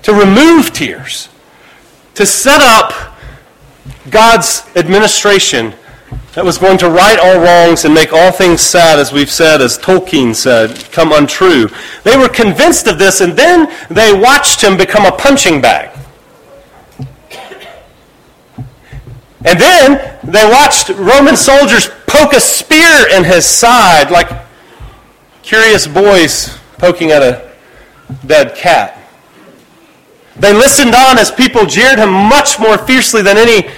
to 0.03 0.13
remove 0.13 0.72
tears, 0.72 1.29
to 2.15 2.25
set 2.25 2.62
up 2.62 3.15
God's 4.10 4.65
administration 4.75 5.74
that 6.34 6.43
was 6.43 6.57
going 6.57 6.77
to 6.79 6.89
right 6.89 7.17
all 7.17 7.39
wrongs 7.39 7.86
and 7.86 7.93
make 7.93 8.12
all 8.12 8.31
things 8.31 8.62
sad, 8.62 9.00
as 9.00 9.13
we've 9.13 9.31
said, 9.31 9.62
as 9.62 9.77
Tolkien 9.77 10.36
said, 10.36 10.75
come 10.91 11.13
untrue. 11.13 11.69
They 12.03 12.17
were 12.17 12.27
convinced 12.27 12.88
of 12.88 13.00
this, 13.00 13.22
and 13.22 13.38
then 13.38 13.74
they 13.89 14.13
watched 14.13 14.62
him 14.62 14.75
become 14.75 15.05
a 15.05 15.12
punching 15.12 15.62
bag. 15.62 15.98
And 19.45 19.60
then 19.60 20.19
they 20.24 20.43
watched 20.45 20.89
Roman 20.89 21.38
soldiers 21.38 21.89
poke 22.07 22.34
a 22.34 22.39
spear 22.39 23.07
in 23.15 23.24
his 23.24 23.45
side 23.45 24.10
like 24.10 24.27
curious 25.43 25.86
boys 25.86 26.57
poking 26.79 27.12
at 27.12 27.22
a 27.22 27.51
dead 28.25 28.55
cat. 28.55 29.00
They 30.35 30.51
listened 30.51 30.96
on 30.96 31.18
as 31.18 31.31
people 31.31 31.66
jeered 31.66 32.00
him 32.00 32.11
much 32.11 32.59
more 32.59 32.77
fiercely 32.77 33.22
than 33.22 33.37
any 33.37 33.70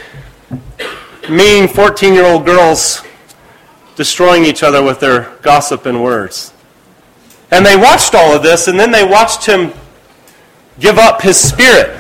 mean 1.30 1.68
14 1.68 2.14
year 2.14 2.26
old 2.26 2.46
girls 2.46 3.02
destroying 3.96 4.46
each 4.46 4.64
other 4.64 4.84
with 4.84 5.00
their 5.00 5.36
gossip 5.42 5.86
and 5.86 6.04
words. 6.04 6.54
And 7.52 7.66
they 7.66 7.76
watched 7.76 8.14
all 8.14 8.36
of 8.36 8.44
this, 8.44 8.68
and 8.68 8.80
then 8.80 8.92
they 8.92 9.04
watched 9.04 9.46
him 9.46 9.74
give 10.80 10.98
up 10.98 11.22
his 11.22 11.38
spirit 11.38 12.00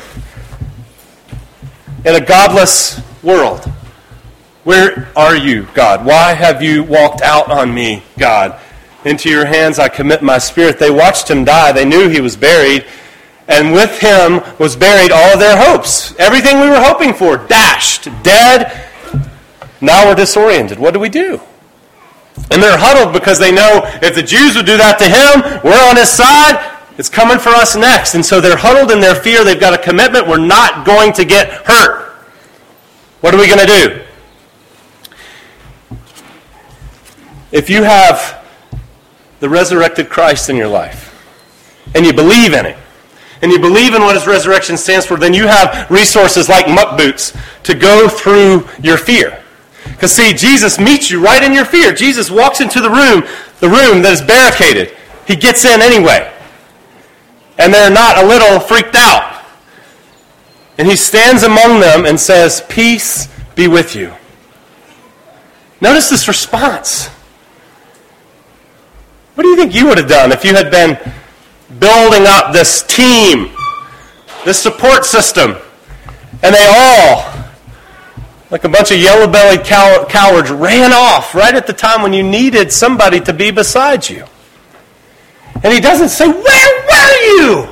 in 2.06 2.16
a 2.16 2.22
godless 2.22 3.02
world. 3.24 3.66
Where 4.64 5.08
are 5.16 5.36
you, 5.36 5.68
God? 5.74 6.06
Why 6.06 6.34
have 6.34 6.62
you 6.62 6.84
walked 6.84 7.22
out 7.22 7.50
on 7.50 7.74
me, 7.74 8.04
God? 8.18 8.60
Into 9.06 9.30
your 9.30 9.46
hands 9.46 9.80
I 9.80 9.88
commit 9.88 10.22
my 10.22 10.38
spirit. 10.38 10.78
They 10.78 10.92
watched 10.92 11.30
him 11.30 11.46
die. 11.46 11.72
They 11.72 11.86
knew 11.86 12.10
he 12.10 12.20
was 12.20 12.36
buried. 12.36 12.86
And 13.48 13.72
with 13.72 13.98
him 14.00 14.42
was 14.60 14.76
buried 14.76 15.12
all 15.12 15.38
their 15.38 15.56
hopes. 15.56 16.14
Everything 16.20 16.60
we 16.60 16.70
were 16.70 16.82
hoping 16.82 17.14
for, 17.14 17.38
dashed, 17.38 18.10
dead, 18.24 18.87
now 19.82 20.08
we're 20.08 20.16
disoriented. 20.16 20.80
What 20.80 20.94
do 20.94 21.00
we 21.00 21.10
do? 21.10 21.40
And 22.52 22.62
they're 22.62 22.78
huddled 22.78 23.14
because 23.14 23.40
they 23.40 23.52
know 23.52 23.82
if 24.02 24.16
the 24.16 24.24
Jews 24.24 24.56
would 24.56 24.66
do 24.66 24.78
that 24.78 24.98
to 25.00 25.06
him, 25.06 25.62
we're 25.64 25.90
on 25.90 25.98
his 25.98 26.10
side, 26.10 26.78
it's 26.98 27.10
coming 27.10 27.38
for 27.38 27.50
us 27.50 27.76
next. 27.76 28.16
And 28.16 28.26
so 28.26 28.42
they're 28.42 28.58
huddled 28.58 28.92
in 28.92 29.00
their 29.00 29.16
fear. 29.16 29.44
They've 29.44 29.60
got 29.60 29.74
a 29.74 29.78
commitment. 29.78 30.28
We're 30.28 30.38
not 30.38 30.86
going 30.86 31.14
to 31.14 31.26
get 31.26 31.50
hurt. 31.68 32.14
What 33.22 33.34
are 33.34 33.40
we 33.40 33.48
going 33.48 33.60
to 33.60 33.66
do? 33.66 34.04
If 37.52 37.70
you 37.70 37.84
have 37.84 38.44
the 39.40 39.50
resurrected 39.50 40.10
Christ 40.10 40.50
in 40.50 40.56
your 40.56 40.68
life, 40.68 41.14
and 41.96 42.06
you 42.06 42.14
believe 42.14 42.54
in 42.54 42.66
it, 42.66 42.78
and 43.42 43.52
you 43.52 43.60
believe 43.60 43.94
in 43.94 44.02
what 44.02 44.16
his 44.16 44.28
resurrection 44.28 44.78
stands 44.78 45.06
for, 45.06 45.18
then 45.18 45.34
you 45.34 45.48
have 45.48 45.90
resources 45.92 46.50
like 46.50 46.68
muck 46.68 46.98
boots 46.98 47.38
to 47.64 47.76
go 47.76 48.10
through 48.10 48.68
your 48.82 48.98
fear. 48.98 49.44
Because 49.98 50.12
see, 50.12 50.32
Jesus 50.32 50.78
meets 50.78 51.10
you 51.10 51.20
right 51.20 51.42
in 51.42 51.54
your 51.54 51.66
fear. 51.66 51.92
Jesus 51.92 52.30
walks 52.30 52.62
into 52.62 52.82
the 52.82 52.90
room, 52.90 53.24
the 53.60 53.68
room 53.68 54.04
that 54.04 54.12
is 54.14 54.22
barricaded. 54.22 54.96
He 55.26 55.36
gets 55.36 55.66
in 55.66 55.82
anyway. 55.82 56.32
And 57.58 57.74
they're 57.74 57.90
not 57.90 58.24
a 58.24 58.28
little 58.28 58.60
freaked 58.60 58.94
out. 58.94 59.44
And 60.78 60.88
he 60.88 60.96
stands 60.96 61.42
among 61.42 61.80
them 61.80 62.06
and 62.06 62.20
says, 62.20 62.62
Peace 62.70 63.28
be 63.56 63.68
with 63.68 63.96
you. 63.96 64.14
Notice 65.82 66.12
this 66.12 66.28
response. 66.28 67.08
What 69.34 69.46
do 69.46 69.50
you 69.50 69.56
think 69.56 69.74
you 69.74 69.88
would 69.88 69.98
have 69.98 70.08
done 70.08 70.32
if 70.32 70.46
you 70.46 70.54
had 70.54 70.70
been 70.70 70.96
building 71.80 72.28
up 72.28 72.54
this 72.54 72.84
team, 72.84 73.50
this 74.46 74.62
support 74.62 75.06
system, 75.06 75.56
and 76.44 76.54
they 76.54 76.68
all 76.70 77.37
like 78.50 78.64
a 78.64 78.70
bunch 78.70 78.92
of 78.92 78.98
yellow 78.98 79.30
bellied 79.30 79.66
cow- 79.66 80.06
cowards, 80.06 80.50
ran 80.50 80.94
off 80.94 81.36
right 81.36 81.54
at 81.54 81.68
the 81.68 81.74
time 81.74 82.02
when 82.02 82.14
you 82.14 82.24
needed 82.24 82.72
somebody 82.72 83.20
to 83.22 83.34
be 83.34 83.52
beside 83.52 84.10
you. 84.10 84.26
And 85.64 85.74
he 85.74 85.80
doesn't 85.80 86.10
say, 86.10 86.28
Where 86.28 86.86
were 86.86 87.22
you? 87.24 87.68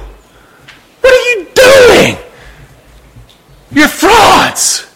What 1.02 1.14
are 1.14 1.40
you 1.40 1.48
doing? 1.54 2.18
You're 3.72 3.88
frauds. 3.88 4.94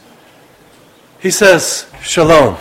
He 1.20 1.32
says, 1.32 1.89
Shalom. 2.02 2.58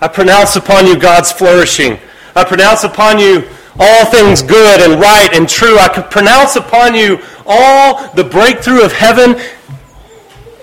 I 0.00 0.08
pronounce 0.08 0.56
upon 0.56 0.86
you 0.86 0.98
God's 0.98 1.30
flourishing. 1.30 1.98
I 2.34 2.44
pronounce 2.44 2.84
upon 2.84 3.18
you 3.18 3.46
all 3.78 4.06
things 4.06 4.42
good 4.42 4.80
and 4.80 5.00
right 5.00 5.28
and 5.34 5.48
true. 5.48 5.78
I 5.78 5.88
pronounce 5.88 6.56
upon 6.56 6.94
you 6.94 7.20
all 7.46 8.08
the 8.14 8.24
breakthrough 8.24 8.84
of 8.84 8.92
heaven 8.92 9.40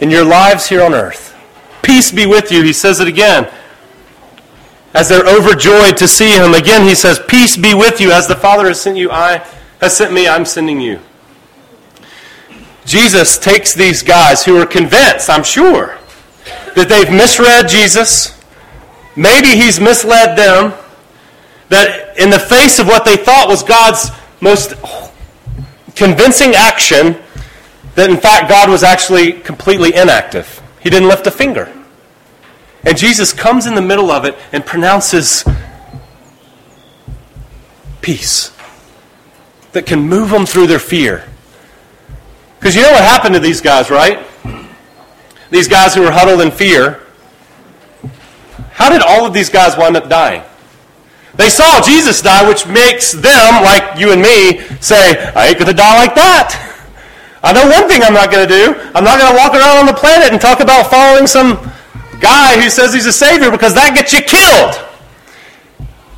in 0.02 0.10
your 0.10 0.26
lives 0.26 0.68
here 0.68 0.84
on 0.84 0.94
earth. 0.94 1.36
Peace 1.82 2.12
be 2.12 2.26
with 2.26 2.52
you. 2.52 2.64
He 2.64 2.74
says 2.74 3.00
it 3.00 3.08
again. 3.08 3.50
As 4.94 5.10
they're 5.10 5.28
overjoyed 5.28 5.98
to 5.98 6.08
see 6.08 6.32
him, 6.32 6.54
again 6.54 6.88
he 6.88 6.96
says, 6.96 7.20
Peace 7.28 7.56
be 7.58 7.74
with 7.74 8.02
you. 8.02 8.12
As 8.12 8.28
the 8.28 8.36
Father 8.36 8.68
has 8.68 8.82
sent 8.82 8.98
you, 8.98 9.12
I 9.12 9.46
has 9.80 9.96
sent 9.96 10.12
me, 10.12 10.28
I'm 10.28 10.46
sending 10.46 10.82
you. 10.82 11.00
Jesus 12.86 13.38
takes 13.38 13.74
these 13.74 14.02
guys 14.02 14.46
who 14.46 14.58
are 14.58 14.66
convinced, 14.66 15.30
I'm 15.30 15.44
sure, 15.44 15.98
that 16.76 16.88
they've 16.90 17.12
misread 17.12 17.68
Jesus. 17.68 18.42
Maybe 19.16 19.50
he's 19.50 19.80
misled 19.80 20.38
them. 20.38 20.74
That 21.70 22.18
in 22.18 22.30
the 22.30 22.40
face 22.40 22.80
of 22.80 22.88
what 22.88 23.04
they 23.04 23.18
thought 23.18 23.50
was 23.50 23.62
God's 23.62 24.10
most 24.40 24.74
convincing 25.96 26.56
action, 26.56 27.18
that 27.98 28.12
in 28.12 28.18
fact 28.18 28.48
God 28.48 28.70
was 28.70 28.84
actually 28.84 29.34
completely 29.34 29.96
inactive. 29.96 30.62
He 30.80 30.90
didn't 30.92 31.10
lift 31.10 31.26
a 31.26 31.32
finger. 31.32 31.74
And 32.84 32.96
Jesus 32.96 33.34
comes 33.34 33.66
in 33.66 33.74
the 33.74 33.82
middle 33.82 34.12
of 34.12 34.24
it 34.24 34.38
and 34.54 34.64
pronounces 34.64 35.44
peace 38.02 38.56
that 39.72 39.88
can 39.88 40.00
move 40.00 40.30
them 40.30 40.46
through 40.46 40.68
their 40.68 40.80
fear. 40.80 41.28
Because 42.60 42.76
you 42.76 42.84
know 42.84 42.92
what 42.92 43.04
happened 43.04 43.34
to 43.34 43.40
these 43.40 43.62
guys, 43.62 43.90
right? 43.90 44.24
These 45.50 45.68
guys 45.68 45.96
who 45.96 46.02
were 46.02 46.12
huddled 46.12 46.42
in 46.42 46.52
fear. 46.52 47.02
How 48.74 48.92
did 48.92 49.02
all 49.02 49.26
of 49.26 49.34
these 49.34 49.50
guys 49.50 49.76
wind 49.76 49.98
up 49.98 50.08
dying? 50.08 50.44
They 51.34 51.50
saw 51.50 51.82
Jesus 51.82 52.22
die, 52.22 52.48
which 52.48 52.68
makes 52.68 53.12
them, 53.12 53.64
like 53.64 54.00
you 54.00 54.12
and 54.12 54.22
me, 54.22 54.60
say, 54.82 55.32
I 55.36 55.48
ain't 55.48 55.58
going 55.58 55.72
to 55.72 55.74
die 55.74 55.98
like 55.98 56.14
that. 56.14 56.64
I 57.48 57.54
know 57.54 57.66
one 57.66 57.88
thing 57.88 58.04
I'm 58.04 58.14
not 58.14 58.30
going 58.30 58.46
to 58.46 58.54
do. 58.54 58.76
I'm 58.94 59.06
not 59.06 59.18
going 59.18 59.32
to 59.32 59.38
walk 59.38 59.54
around 59.54 59.78
on 59.78 59.86
the 59.86 59.94
planet 59.94 60.34
and 60.34 60.42
talk 60.42 60.60
about 60.60 60.92
following 60.92 61.28
some 61.28 61.56
guy 62.20 62.62
who 62.62 62.70
says 62.70 62.94
he's 62.94 63.06
a 63.06 63.14
savior 63.14 63.50
because 63.50 63.74
that 63.74 63.96
gets 63.96 64.12
you 64.12 64.20
killed. 64.20 64.76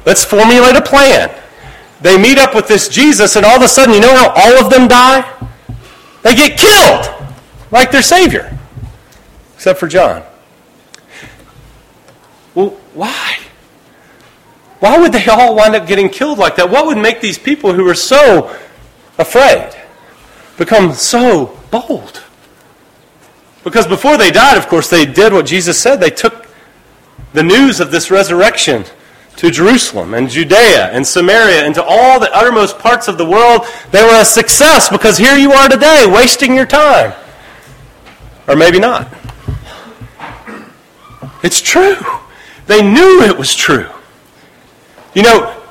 Let's 0.08 0.26
formulate 0.26 0.76
a 0.76 0.82
plan. 0.82 1.30
They 2.02 2.18
meet 2.18 2.40
up 2.40 2.56
with 2.56 2.68
this 2.68 2.90
Jesus, 2.90 3.36
and 3.36 3.46
all 3.46 3.58
of 3.58 3.62
a 3.62 3.68
sudden, 3.68 3.94
you 3.94 4.00
know 4.00 4.16
how 4.16 4.30
all 4.36 4.66
of 4.66 4.72
them 4.72 4.88
die? 4.88 5.22
They 6.24 6.34
get 6.34 6.58
killed 6.58 7.30
like 7.70 7.92
their 7.92 8.02
savior, 8.02 8.58
except 9.54 9.80
for 9.80 9.88
John. 9.88 10.24
Well, 12.56 12.70
why? 12.96 13.38
Why 14.80 14.98
would 14.98 15.12
they 15.12 15.28
all 15.28 15.56
wind 15.56 15.76
up 15.76 15.86
getting 15.86 16.10
killed 16.10 16.40
like 16.40 16.56
that? 16.56 16.72
What 16.72 16.88
would 16.88 16.98
make 16.98 17.22
these 17.22 17.38
people 17.38 17.74
who 17.74 17.84
were 17.84 17.94
so 17.94 18.58
afraid 19.20 19.76
become 20.60 20.94
so 20.94 21.58
bold? 21.72 22.22
Because 23.64 23.88
before 23.88 24.18
they 24.18 24.30
died, 24.30 24.58
of 24.58 24.68
course, 24.68 24.90
they 24.90 25.06
did 25.06 25.34
what 25.34 25.48
Jesus 25.48 25.82
said. 25.82 26.00
They 26.00 26.12
took 26.12 26.48
the 27.34 27.44
news 27.44 27.80
of 27.80 27.92
this 27.92 28.12
resurrection 28.12 28.84
to 29.38 29.50
Jerusalem 29.50 30.14
and 30.14 30.30
Judea 30.30 30.92
and 30.92 31.06
Samaria 31.06 31.66
and 31.66 31.74
to 31.76 31.84
all 31.84 32.20
the 32.20 32.32
uttermost 32.34 32.78
parts 32.78 33.08
of 33.08 33.18
the 33.18 33.26
world. 33.26 33.66
They 33.92 34.04
were 34.04 34.22
a 34.22 34.26
success 34.26 34.90
because 34.90 35.18
here 35.18 35.38
you 35.38 35.52
are 35.52 35.70
today, 35.70 36.06
wasting 36.08 36.56
your 36.56 36.66
time. 36.66 37.14
Or 38.48 38.56
maybe 38.56 38.80
not. 38.80 39.08
It's 41.42 41.62
true. 41.62 41.98
They 42.68 42.82
knew 42.82 43.24
it 43.24 43.38
was 43.38 43.56
true. 43.56 43.90
You 45.14 45.24
know, 45.24 45.62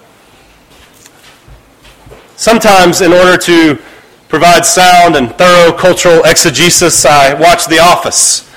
sometimes 2.37 3.01
in 3.01 3.13
order 3.13 3.37
to 3.37 3.79
provide 4.29 4.65
sound 4.65 5.17
and 5.17 5.35
thorough 5.37 5.73
cultural 5.73 6.23
exegesis, 6.25 7.05
I 7.05 7.35
watch 7.35 7.67
The 7.67 7.79
Office. 7.79 8.49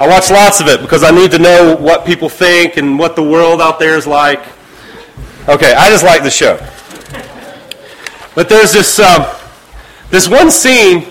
I 0.00 0.06
watch 0.06 0.30
lots 0.30 0.60
of 0.60 0.68
it 0.68 0.80
because 0.80 1.04
I 1.04 1.10
need 1.10 1.30
to 1.32 1.38
know 1.38 1.76
what 1.76 2.04
people 2.04 2.28
think 2.28 2.76
and 2.76 2.98
what 2.98 3.16
the 3.16 3.22
world 3.22 3.60
out 3.60 3.78
there 3.78 3.96
is 3.96 4.06
like. 4.06 4.40
Okay, 5.48 5.74
I 5.74 5.90
just 5.90 6.04
like 6.04 6.22
the 6.22 6.30
show. 6.30 6.56
But 8.34 8.48
there's 8.48 8.72
this, 8.72 8.98
um, 8.98 9.26
this 10.10 10.28
one 10.28 10.50
scene, 10.50 11.06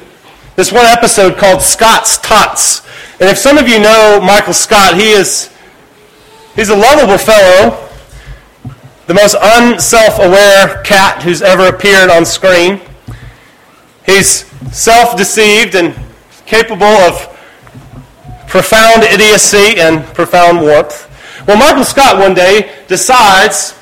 this 0.56 0.72
one 0.72 0.86
episode 0.86 1.38
called 1.38 1.62
Scott's 1.62 2.18
Tots. 2.18 2.82
And 3.20 3.30
if 3.30 3.38
some 3.38 3.58
of 3.58 3.68
you 3.68 3.80
know 3.80 4.20
Michael 4.22 4.54
Scott, 4.54 4.96
he 4.96 5.12
is 5.12 5.52
he's 6.56 6.70
a 6.70 6.76
lovable 6.76 7.18
fellow 7.18 7.90
the 9.12 9.14
most 9.14 9.36
unself 9.42 10.20
aware 10.20 10.82
cat 10.84 11.22
who's 11.22 11.42
ever 11.42 11.68
appeared 11.68 12.10
on 12.10 12.26
screen. 12.26 12.80
He's 14.06 14.46
self 14.76 15.16
deceived 15.16 15.76
and 15.76 15.96
capable 16.46 16.86
of 16.86 17.28
profound 18.48 19.04
idiocy 19.04 19.80
and 19.80 20.04
profound 20.14 20.62
warmth. 20.62 21.08
Well, 21.48 21.58
Michael 21.58 21.86
Scott 21.86 22.18
one 22.18 22.34
day 22.34 22.84
decides, 22.88 23.78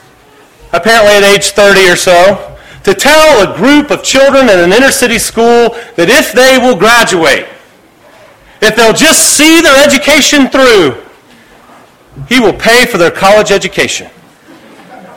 apparently 0.71 1.13
at 1.13 1.23
age 1.23 1.49
30 1.49 1.89
or 1.89 1.95
so, 1.95 2.57
to 2.83 2.93
tell 2.93 3.51
a 3.51 3.57
group 3.57 3.91
of 3.91 4.03
children 4.03 4.49
in 4.49 4.59
an 4.59 4.71
inner 4.71 4.91
city 4.91 5.19
school 5.19 5.75
that 5.95 6.07
if 6.09 6.31
they 6.31 6.57
will 6.57 6.77
graduate, 6.77 7.47
if 8.61 8.75
they'll 8.75 8.93
just 8.93 9.37
see 9.37 9.61
their 9.61 9.83
education 9.83 10.47
through, 10.47 11.01
he 12.27 12.39
will 12.39 12.53
pay 12.53 12.85
for 12.85 12.97
their 12.97 13.11
college 13.11 13.51
education. 13.51 14.09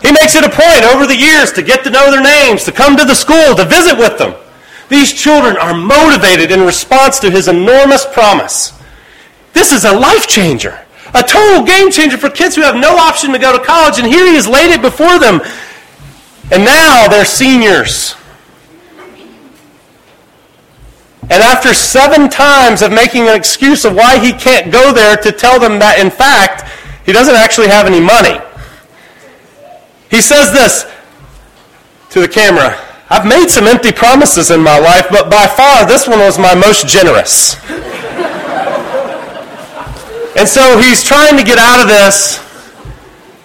He 0.03 0.11
makes 0.11 0.35
it 0.35 0.45
a 0.45 0.51
point 0.51 0.85
over 0.95 1.07
the 1.07 1.17
years 1.17 1.53
to 1.53 1.63
get 1.63 1.85
to 1.85 1.91
know 1.91 2.11
their 2.11 2.23
names, 2.23 2.65
to 2.65 2.73
come 2.73 2.97
to 2.97 3.05
the 3.05 3.15
school, 3.15 3.55
to 3.55 3.65
visit 3.65 3.97
with 3.97 4.19
them. 4.19 4.35
These 4.93 5.15
children 5.15 5.57
are 5.57 5.73
motivated 5.73 6.51
in 6.51 6.61
response 6.67 7.19
to 7.21 7.31
his 7.31 7.49
enormous 7.49 8.05
promise. 8.05 8.79
This 9.55 9.73
is 9.73 9.87
a 9.87 9.93
life 9.93 10.29
changer, 10.29 10.79
a 11.15 11.23
total 11.23 11.65
game 11.65 11.91
changer 11.91 12.19
for 12.19 12.29
kids 12.29 12.55
who 12.55 12.61
have 12.61 12.77
no 12.77 12.99
option 12.99 13.33
to 13.33 13.39
go 13.39 13.57
to 13.57 13.65
college, 13.65 13.99
and 13.99 14.07
here 14.07 14.27
he 14.27 14.35
has 14.35 14.47
laid 14.47 14.71
it 14.71 14.83
before 14.83 15.19
them. 15.19 15.41
And 16.51 16.67
now 16.67 17.09
they're 17.09 17.25
seniors. 17.25 18.15
And 21.23 21.43
after 21.43 21.73
seven 21.73 22.29
times 22.29 22.83
of 22.83 22.93
making 22.93 23.29
an 23.29 23.35
excuse 23.35 23.87
of 23.87 23.95
why 23.95 24.19
he 24.19 24.35
can't 24.35 24.71
go 24.71 24.93
there 24.93 25.17
to 25.17 25.33
tell 25.33 25.59
them 25.59 25.79
that, 25.79 26.01
in 26.01 26.11
fact, 26.11 26.69
he 27.07 27.15
doesn't 27.15 27.35
actually 27.35 27.69
have 27.69 27.87
any 27.87 28.01
money. 28.01 28.39
He 30.11 30.21
says 30.21 30.53
this 30.53 30.85
to 32.11 32.21
the 32.21 32.29
camera 32.29 32.79
I've 33.13 33.27
made 33.27 33.51
some 33.51 33.67
empty 33.67 33.93
promises 33.93 34.51
in 34.51 34.63
my 34.63 34.79
life, 34.79 35.09
but 35.11 35.31
by 35.31 35.47
far 35.47 35.85
this 35.85 36.09
one 36.09 36.21
was 36.21 36.39
my 36.39 36.55
most 36.55 36.89
generous. 36.89 37.57
and 40.35 40.49
so 40.49 40.81
he's 40.81 41.05
trying 41.05 41.37
to 41.37 41.45
get 41.45 41.59
out 41.59 41.83
of 41.83 41.89
this, 41.89 42.41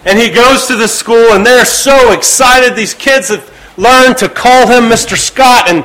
and 0.06 0.18
he 0.18 0.30
goes 0.30 0.64
to 0.68 0.76
the 0.76 0.88
school, 0.88 1.32
and 1.32 1.44
they're 1.44 1.66
so 1.66 2.12
excited. 2.12 2.76
These 2.76 2.94
kids 2.94 3.28
have 3.28 3.44
learned 3.76 4.16
to 4.18 4.30
call 4.30 4.68
him 4.68 4.84
Mr. 4.84 5.18
Scott, 5.18 5.68
and 5.68 5.84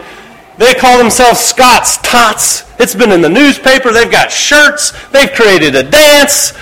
they 0.57 0.73
call 0.75 0.97
themselves 0.97 1.41
Scott's 1.41 1.97
Tots. 1.97 2.63
It's 2.79 2.95
been 2.95 3.11
in 3.11 3.19
the 3.19 3.27
newspaper. 3.27 3.91
They've 3.91 4.09
got 4.09 4.31
shirts. 4.31 4.93
They've 5.09 5.33
created 5.33 5.75
a 5.75 5.83
dance. 5.83 6.53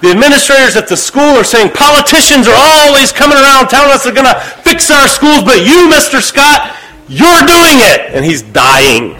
The 0.00 0.10
administrators 0.10 0.76
at 0.76 0.88
the 0.88 0.96
school 0.96 1.34
are 1.34 1.44
saying 1.44 1.72
politicians 1.72 2.46
are 2.46 2.54
always 2.56 3.10
coming 3.10 3.36
around 3.36 3.68
telling 3.68 3.90
us 3.90 4.04
they're 4.04 4.14
going 4.14 4.32
to 4.32 4.40
fix 4.62 4.90
our 4.90 5.08
schools, 5.08 5.42
but 5.42 5.58
you, 5.58 5.90
Mr. 5.90 6.22
Scott, 6.22 6.76
you're 7.08 7.42
doing 7.46 7.82
it. 7.82 8.14
And 8.14 8.24
he's 8.24 8.42
dying. 8.42 9.18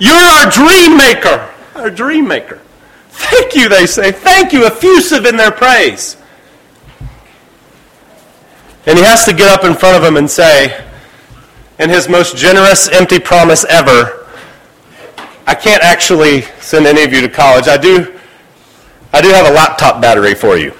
You're 0.00 0.16
our 0.16 0.50
dream 0.50 0.96
maker. 0.96 1.48
Our 1.76 1.90
dream 1.90 2.26
maker. 2.26 2.60
Thank 3.10 3.54
you, 3.54 3.68
they 3.68 3.86
say. 3.86 4.10
Thank 4.10 4.52
you, 4.52 4.66
effusive 4.66 5.26
in 5.26 5.36
their 5.36 5.52
praise. 5.52 6.16
And 8.86 8.98
he 8.98 9.04
has 9.04 9.24
to 9.26 9.32
get 9.32 9.48
up 9.48 9.64
in 9.64 9.74
front 9.74 9.96
of 9.96 10.02
them 10.02 10.16
and 10.16 10.28
say, 10.28 10.84
in 11.78 11.88
his 11.88 12.08
most 12.08 12.36
generous, 12.36 12.88
empty 12.88 13.20
promise 13.20 13.64
ever, 13.66 14.26
I 15.46 15.54
can't 15.54 15.82
actually 15.82 16.42
send 16.60 16.86
any 16.86 17.02
of 17.04 17.12
you 17.12 17.20
to 17.20 17.28
college. 17.28 17.68
I 17.68 17.76
do 17.76 18.18
I 19.14 19.20
do 19.20 19.28
have 19.28 19.46
a 19.46 19.52
laptop 19.52 20.02
battery 20.02 20.34
for 20.34 20.56
you. 20.56 20.72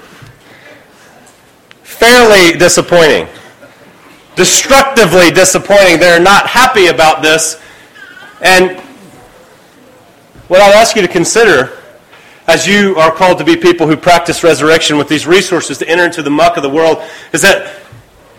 Fairly 1.85 2.59
disappointing. 2.59 3.29
Destructively 4.35 5.31
disappointing. 5.31 6.01
They're 6.01 6.19
not 6.19 6.49
happy 6.49 6.89
about 6.89 7.23
this. 7.23 7.63
And 8.41 8.81
what 10.49 10.61
I'll 10.61 10.75
ask 10.75 10.97
you 10.97 11.03
to 11.03 11.07
consider 11.07 11.79
as 12.49 12.67
you 12.67 12.97
are 12.97 13.13
called 13.13 13.39
to 13.39 13.45
be 13.45 13.57
people 13.57 13.87
who 13.87 13.97
practice 13.97 14.43
resurrection 14.43 14.99
with 14.99 15.09
these 15.09 15.29
resources 15.29 15.79
to 15.79 15.89
enter 15.89 16.05
into 16.05 16.21
the 16.21 16.31
muck 16.31 16.57
of 16.57 16.65
the 16.65 16.69
world 16.69 17.09
is 17.33 17.41
that 17.43 17.83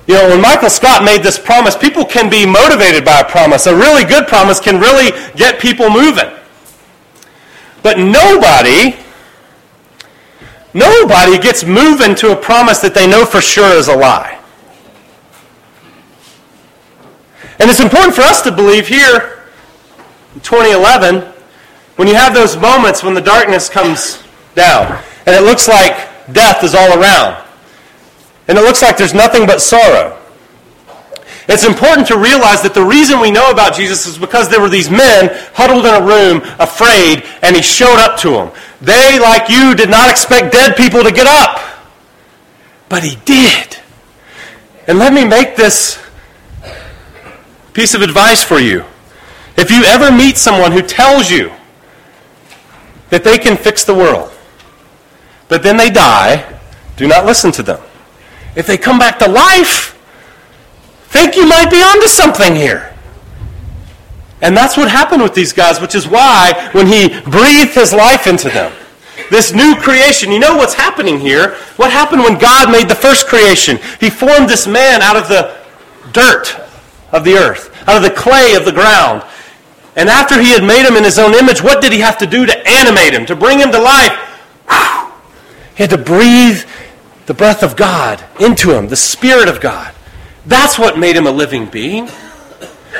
you 0.08 0.16
know, 0.16 0.28
when 0.28 0.42
Michael 0.42 0.70
Scott 0.70 1.06
made 1.06 1.24
this 1.24 1.40
promise, 1.40 1.74
people 1.78 2.04
can 2.04 2.30
be 2.30 2.46
motivated 2.46 3.06
by 3.06 3.22
a 3.22 3.24
promise. 3.24 3.66
A 3.66 3.74
really 3.74 4.04
good 4.04 4.28
promise 4.28 4.60
can 4.60 4.78
really 4.78 5.18
get 5.38 5.62
people 5.62 5.90
moving. 5.90 6.30
But 7.82 7.98
nobody 7.98 9.05
Nobody 10.76 11.40
gets 11.40 11.64
moving 11.64 12.16
to 12.16 12.34
a 12.34 12.36
promise 12.36 12.80
that 12.80 12.94
they 12.94 13.08
know 13.08 13.26
for 13.26 13.40
sure 13.40 13.74
is 13.78 13.88
a 13.88 13.96
lie. 13.96 14.38
And 17.60 17.70
it's 17.70 17.80
important 17.80 18.14
for 18.14 18.24
us 18.24 18.42
to 18.42 18.52
believe 18.52 18.86
here 18.86 19.46
in 20.34 20.42
2011 20.42 21.32
when 21.96 22.10
you 22.10 22.16
have 22.16 22.34
those 22.34 22.58
moments 22.58 23.04
when 23.04 23.14
the 23.14 23.22
darkness 23.22 23.70
comes 23.70 24.22
down 24.54 25.02
and 25.26 25.34
it 25.34 25.44
looks 25.44 25.70
like 25.70 26.10
death 26.34 26.62
is 26.62 26.76
all 26.76 27.00
around 27.00 27.42
and 28.50 28.58
it 28.58 28.62
looks 28.62 28.82
like 28.82 28.98
there's 28.98 29.14
nothing 29.14 29.48
but 29.48 29.62
sorrow. 29.62 30.20
It's 31.48 31.64
important 31.64 32.08
to 32.08 32.18
realize 32.18 32.64
that 32.64 32.74
the 32.74 32.84
reason 32.84 33.20
we 33.20 33.30
know 33.30 33.52
about 33.52 33.76
Jesus 33.76 34.08
is 34.08 34.18
because 34.18 34.50
there 34.50 34.60
were 34.60 34.70
these 34.70 34.90
men 34.90 35.30
huddled 35.54 35.86
in 35.86 35.94
a 35.94 36.04
room, 36.04 36.42
afraid, 36.60 37.24
and 37.44 37.56
he 37.56 37.62
showed 37.62 37.98
up 38.00 38.18
to 38.22 38.32
them. 38.32 38.52
They, 38.82 39.20
like 39.20 39.50
you, 39.50 39.76
did 39.76 39.90
not 39.90 40.10
expect 40.10 40.52
dead 40.52 40.76
people 40.76 41.04
to 41.04 41.12
get 41.12 41.28
up. 41.28 41.60
But 42.90 43.04
he 43.04 43.18
did. 43.26 43.78
And 44.88 44.98
let 44.98 45.14
me 45.14 45.26
make 45.26 45.56
this 45.56 46.04
piece 47.74 47.94
of 47.94 48.02
advice 48.02 48.44
for 48.44 48.60
you. 48.60 48.84
If 49.58 49.70
you 49.70 49.84
ever 49.84 50.12
meet 50.12 50.38
someone 50.38 50.72
who 50.72 50.82
tells 50.82 51.30
you 51.30 51.52
that 53.10 53.24
they 53.24 53.38
can 53.38 53.56
fix 53.56 53.84
the 53.84 53.94
world, 53.94 54.32
but 55.48 55.62
then 55.62 55.78
they 55.78 55.90
die, 55.90 56.60
do 56.98 57.08
not 57.08 57.26
listen 57.26 57.52
to 57.54 57.64
them. 57.64 57.80
If 58.56 58.66
they 58.66 58.78
come 58.78 58.98
back 58.98 59.20
to 59.20 59.28
life, 59.28 59.95
think 61.08 61.36
you 61.36 61.48
might 61.48 61.70
be 61.70 61.78
onto 61.78 62.08
something 62.08 62.56
here. 62.56 62.94
And 64.42 64.56
that's 64.56 64.78
what 64.78 64.90
happened 64.90 65.24
with 65.24 65.34
these 65.34 65.54
guys, 65.54 65.80
which 65.80 65.96
is 65.96 66.08
why 66.08 66.70
when 66.74 66.88
he 66.88 67.10
breathed 67.22 67.74
his 67.74 67.94
life 67.94 68.28
into 68.28 68.50
them, 68.50 68.72
this 69.32 69.54
new 69.54 69.76
creation. 69.76 70.32
You 70.32 70.40
know 70.40 70.58
what's 70.58 70.74
happening 70.74 71.20
here? 71.20 71.56
What 71.78 71.92
happened 71.92 72.22
when 72.22 72.38
God 72.38 72.72
made 72.72 72.90
the 72.90 72.96
first 72.96 73.28
creation? 73.28 73.80
He 74.00 74.10
formed 74.10 74.50
this 74.50 74.68
man 74.68 75.02
out 75.02 75.16
of 75.16 75.28
the 75.30 75.58
dirt 76.12 76.56
of 77.12 77.24
the 77.24 77.34
earth, 77.34 77.74
out 77.88 77.96
of 77.96 78.04
the 78.04 78.12
clay 78.12 78.56
of 78.56 78.66
the 78.66 78.72
ground. 78.72 79.24
And 79.96 80.10
after 80.10 80.40
he 80.40 80.52
had 80.52 80.64
made 80.64 80.86
him 80.86 80.98
in 80.98 81.06
his 81.06 81.18
own 81.18 81.34
image, 81.34 81.64
what 81.64 81.82
did 81.82 81.94
he 81.94 82.00
have 82.00 82.18
to 82.18 82.28
do 82.28 82.46
to 82.46 82.68
animate 82.68 83.14
him, 83.14 83.26
to 83.28 83.36
bring 83.36 83.60
him 83.60 83.72
to 83.72 83.80
life? 83.80 84.12
He 85.76 85.84
had 85.84 85.90
to 85.90 85.98
breathe 85.98 86.66
the 87.26 87.34
breath 87.34 87.64
of 87.64 87.76
God 87.76 88.24
into 88.40 88.78
him, 88.78 88.90
the 88.90 88.96
Spirit 88.96 89.48
of 89.48 89.62
God. 89.62 89.95
That's 90.46 90.78
what 90.78 90.98
made 90.98 91.16
him 91.16 91.28
a 91.28 91.32
living 91.32 91.66
being. 91.66 92.08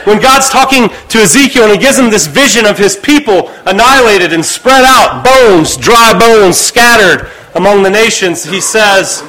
When 0.04 0.20
God's 0.22 0.50
talking 0.50 0.90
to 0.90 1.18
Ezekiel 1.20 1.64
and 1.64 1.72
he 1.72 1.78
gives 1.78 1.98
him 1.98 2.10
this 2.10 2.28
vision 2.28 2.66
of 2.66 2.78
his 2.78 2.96
people 2.96 3.50
annihilated 3.66 4.34
and 4.34 4.46
spread 4.46 4.84
out, 4.86 5.24
bones, 5.24 5.78
dry 5.78 6.18
bones 6.18 6.58
scattered 6.58 7.32
among 7.56 7.82
the 7.82 7.90
nations, 7.90 8.44
he 8.44 8.60
says, 8.60 9.24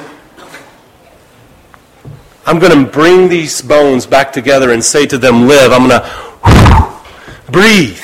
I'm 2.45 2.59
going 2.59 2.85
to 2.85 2.89
bring 2.89 3.27
these 3.27 3.61
bones 3.61 4.05
back 4.05 4.31
together 4.31 4.71
and 4.71 4.83
say 4.83 5.05
to 5.07 5.17
them, 5.17 5.47
Live. 5.47 5.71
I'm 5.71 5.87
going 5.87 6.01
to 6.01 7.51
breathe. 7.51 8.01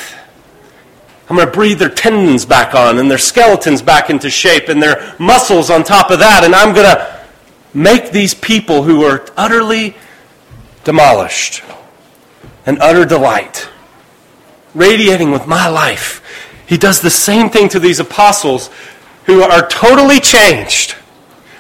I'm 1.30 1.38
going 1.38 1.48
to 1.48 1.54
breathe 1.54 1.80
their 1.80 1.90
tendons 1.90 2.46
back 2.46 2.76
on 2.76 3.00
and 3.00 3.10
their 3.10 3.18
skeletons 3.18 3.82
back 3.82 4.10
into 4.10 4.30
shape 4.30 4.68
and 4.68 4.82
their 4.82 5.16
muscles 5.18 5.70
on 5.70 5.84
top 5.84 6.12
of 6.12 6.20
that. 6.20 6.44
And 6.44 6.54
I'm 6.54 6.74
going 6.76 6.86
to 6.86 7.22
make 7.74 8.12
these 8.12 8.34
people 8.34 8.84
who 8.84 9.04
are 9.04 9.26
utterly 9.38 9.96
demolished 10.84 11.64
an 12.66 12.78
utter 12.82 13.06
delight, 13.06 13.68
radiating 14.74 15.32
with 15.32 15.48
my 15.48 15.68
life. 15.68 16.22
He 16.66 16.78
does 16.78 17.02
the 17.02 17.10
same 17.10 17.50
thing 17.50 17.70
to 17.70 17.80
these 17.80 18.00
apostles 18.00 18.70
who 19.26 19.42
are 19.42 19.68
totally 19.68 20.20
changed. 20.20 20.96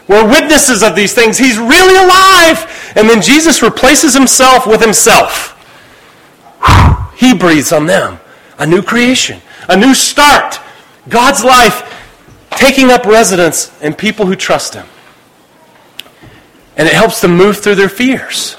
We're 0.07 0.27
witnesses 0.27 0.83
of 0.83 0.95
these 0.95 1.13
things. 1.13 1.37
He's 1.37 1.57
really 1.57 1.95
alive. 1.95 2.93
And 2.95 3.09
then 3.09 3.21
Jesus 3.21 3.61
replaces 3.61 4.13
himself 4.13 4.67
with 4.67 4.81
himself. 4.81 5.51
He 7.15 7.33
breathes 7.33 7.71
on 7.71 7.85
them 7.85 8.19
a 8.57 8.65
new 8.65 8.81
creation, 8.81 9.41
a 9.69 9.77
new 9.77 9.93
start. 9.93 10.59
God's 11.07 11.43
life 11.43 11.89
taking 12.51 12.91
up 12.91 13.05
residence 13.05 13.71
in 13.81 13.93
people 13.93 14.25
who 14.25 14.35
trust 14.35 14.73
him. 14.73 14.85
And 16.75 16.87
it 16.87 16.93
helps 16.93 17.21
them 17.21 17.35
move 17.35 17.57
through 17.57 17.75
their 17.75 17.89
fears. 17.89 18.55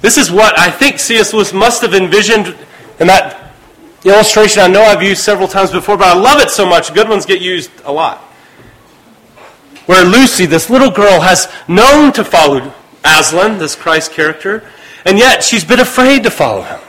This 0.00 0.16
is 0.16 0.30
what 0.30 0.58
I 0.58 0.70
think 0.70 0.98
C.S. 0.98 1.32
Lewis 1.32 1.52
must 1.52 1.82
have 1.82 1.94
envisioned 1.94 2.56
in 2.98 3.06
that 3.06 3.52
illustration 4.04 4.62
I 4.62 4.68
know 4.68 4.82
I've 4.82 5.02
used 5.02 5.22
several 5.22 5.48
times 5.48 5.70
before, 5.70 5.96
but 5.96 6.08
I 6.08 6.18
love 6.18 6.40
it 6.40 6.50
so 6.50 6.66
much. 6.66 6.94
Good 6.94 7.08
ones 7.08 7.26
get 7.26 7.40
used 7.40 7.70
a 7.84 7.92
lot. 7.92 8.18
Where 9.86 10.04
Lucy, 10.04 10.46
this 10.46 10.70
little 10.70 10.90
girl, 10.90 11.20
has 11.20 11.52
known 11.68 12.12
to 12.14 12.24
follow 12.24 12.72
Aslan, 13.04 13.58
this 13.58 13.74
Christ 13.74 14.12
character, 14.12 14.64
and 15.04 15.18
yet 15.18 15.42
she's 15.42 15.64
been 15.64 15.80
afraid 15.80 16.22
to 16.24 16.30
follow 16.30 16.62
him. 16.62 16.80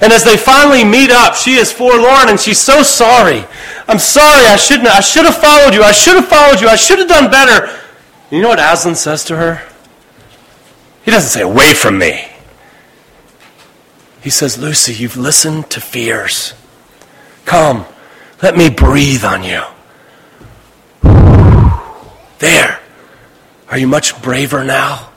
And 0.00 0.12
as 0.12 0.24
they 0.24 0.36
finally 0.36 0.84
meet 0.84 1.10
up, 1.10 1.34
she 1.34 1.54
is 1.54 1.70
forlorn 1.70 2.28
and 2.28 2.40
she's 2.40 2.58
so 2.58 2.82
sorry. 2.82 3.44
I'm 3.86 3.98
sorry, 3.98 4.46
I 4.46 4.56
shouldn't 4.56 4.88
I 4.88 5.00
should 5.00 5.24
have 5.24 5.36
followed 5.36 5.74
you. 5.74 5.82
I 5.82 5.92
should 5.92 6.16
have 6.16 6.28
followed 6.28 6.60
you. 6.60 6.68
I 6.68 6.76
should 6.76 6.98
have 6.98 7.08
done 7.08 7.30
better. 7.30 7.78
You 8.30 8.40
know 8.40 8.48
what 8.48 8.58
Aslan 8.58 8.94
says 8.94 9.24
to 9.26 9.36
her? 9.36 9.62
He 11.04 11.10
doesn't 11.10 11.30
say, 11.30 11.42
away 11.42 11.74
from 11.74 11.98
me. 11.98 12.26
He 14.24 14.30
says, 14.30 14.56
Lucy, 14.56 14.94
you've 14.94 15.18
listened 15.18 15.68
to 15.68 15.82
fears. 15.82 16.54
Come, 17.44 17.84
let 18.42 18.56
me 18.56 18.70
breathe 18.70 19.22
on 19.22 19.44
you. 19.44 19.62
There. 22.38 22.80
Are 23.68 23.76
you 23.76 23.86
much 23.86 24.22
braver 24.22 24.64
now? 24.64 25.10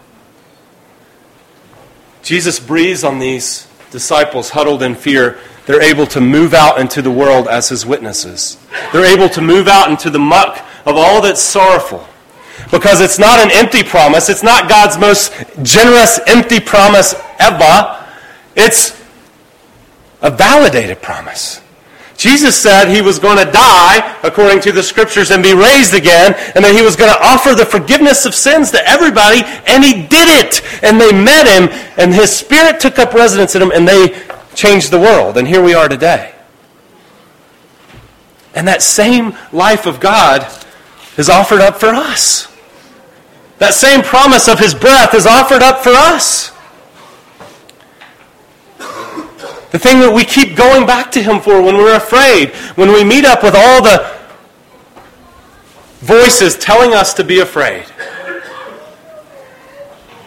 Jesus 2.22 2.60
breathes 2.60 3.06
on 3.06 3.20
these 3.20 3.65
disciples 3.91 4.50
huddled 4.50 4.84
in 4.84 4.93
fear. 4.93 5.39
They're 5.67 5.82
able 5.82 6.08
to 6.08 6.20
move 6.20 6.54
out 6.54 6.78
into 6.78 7.02
the 7.02 7.10
world 7.10 7.48
as 7.48 7.70
his 7.70 7.86
witnesses. 7.86 8.58
They're 8.91 9.06
able 9.06 9.30
to 9.30 9.41
move 9.41 9.70
out 9.70 9.89
into 9.89 10.10
the 10.10 10.20
muck 10.20 10.58
of 10.86 10.98
all 10.98 11.22
that's 11.22 11.41
sorrowful. 11.41 12.06
Because 12.72 13.00
it's 13.00 13.20
not 13.20 13.39
an 13.39 13.52
empty 13.54 13.84
promise. 13.84 14.28
It's 14.28 14.43
not 14.43 14.67
God's 14.67 14.98
most 14.98 15.32
generous, 15.63 16.20
empty 16.28 16.60
promise 16.60 17.15
ever. 17.39 18.04
It's 18.58 18.97
a 20.22 20.32
validated 20.32 21.02
promise. 21.02 21.62
Jesus 22.18 22.60
said 22.60 22.90
he 22.90 23.02
was 23.02 23.20
going 23.20 23.38
to 23.38 23.52
die 23.52 24.20
according 24.24 24.60
to 24.62 24.72
the 24.72 24.82
scriptures 24.82 25.30
and 25.30 25.44
be 25.44 25.54
raised 25.54 25.94
again, 25.94 26.34
and 26.56 26.66
that 26.66 26.74
he 26.76 26.82
was 26.82 26.96
going 26.96 27.12
to 27.12 27.20
offer 27.22 27.54
the 27.54 27.66
forgiveness 27.66 28.26
of 28.26 28.34
sins 28.34 28.72
to 28.72 28.90
everybody, 28.90 29.44
and 29.68 29.84
he 29.84 29.94
did 30.08 30.28
it. 30.28 30.84
And 30.84 31.00
they 31.00 31.14
met 31.14 31.46
him, 31.46 31.70
and 31.98 32.14
his 32.14 32.36
spirit 32.36 32.80
took 32.80 32.98
up 32.98 33.14
residence 33.14 33.54
in 33.54 33.62
them, 33.62 33.72
and 33.72 33.88
they 33.88 34.20
changed 34.56 34.90
the 34.90 35.00
world. 35.00 35.38
And 35.38 35.48
here 35.48 35.64
we 35.64 35.76
are 35.76 35.88
today. 35.88 36.34
And 38.56 38.68
that 38.68 38.82
same 38.82 39.38
life 39.54 39.86
of 39.86 40.00
God 40.00 40.42
is 41.18 41.30
offered 41.30 41.62
up 41.62 41.80
for 41.80 41.90
us. 41.90 42.52
That 43.60 43.76
same 43.76 44.02
promise 44.02 44.48
of 44.48 44.58
his 44.58 44.74
breath 44.74 45.14
is 45.14 45.28
offered 45.28 45.62
up 45.62 45.84
for 45.84 45.92
us. 45.92 46.52
The 49.78 49.84
thing 49.84 50.00
that 50.00 50.12
we 50.12 50.26
keep 50.26 50.56
going 50.56 50.88
back 50.88 51.12
to 51.12 51.22
Him 51.22 51.40
for 51.40 51.62
when 51.62 51.78
we're 51.78 51.98
afraid, 51.98 52.50
when 52.82 52.92
we 52.92 53.04
meet 53.04 53.26
up 53.26 53.44
with 53.44 53.54
all 53.54 53.84
the 53.84 54.12
voices 56.00 56.58
telling 56.58 56.96
us 56.96 57.13
to 57.13 57.24
be 57.24 57.42
afraid. 57.42 57.84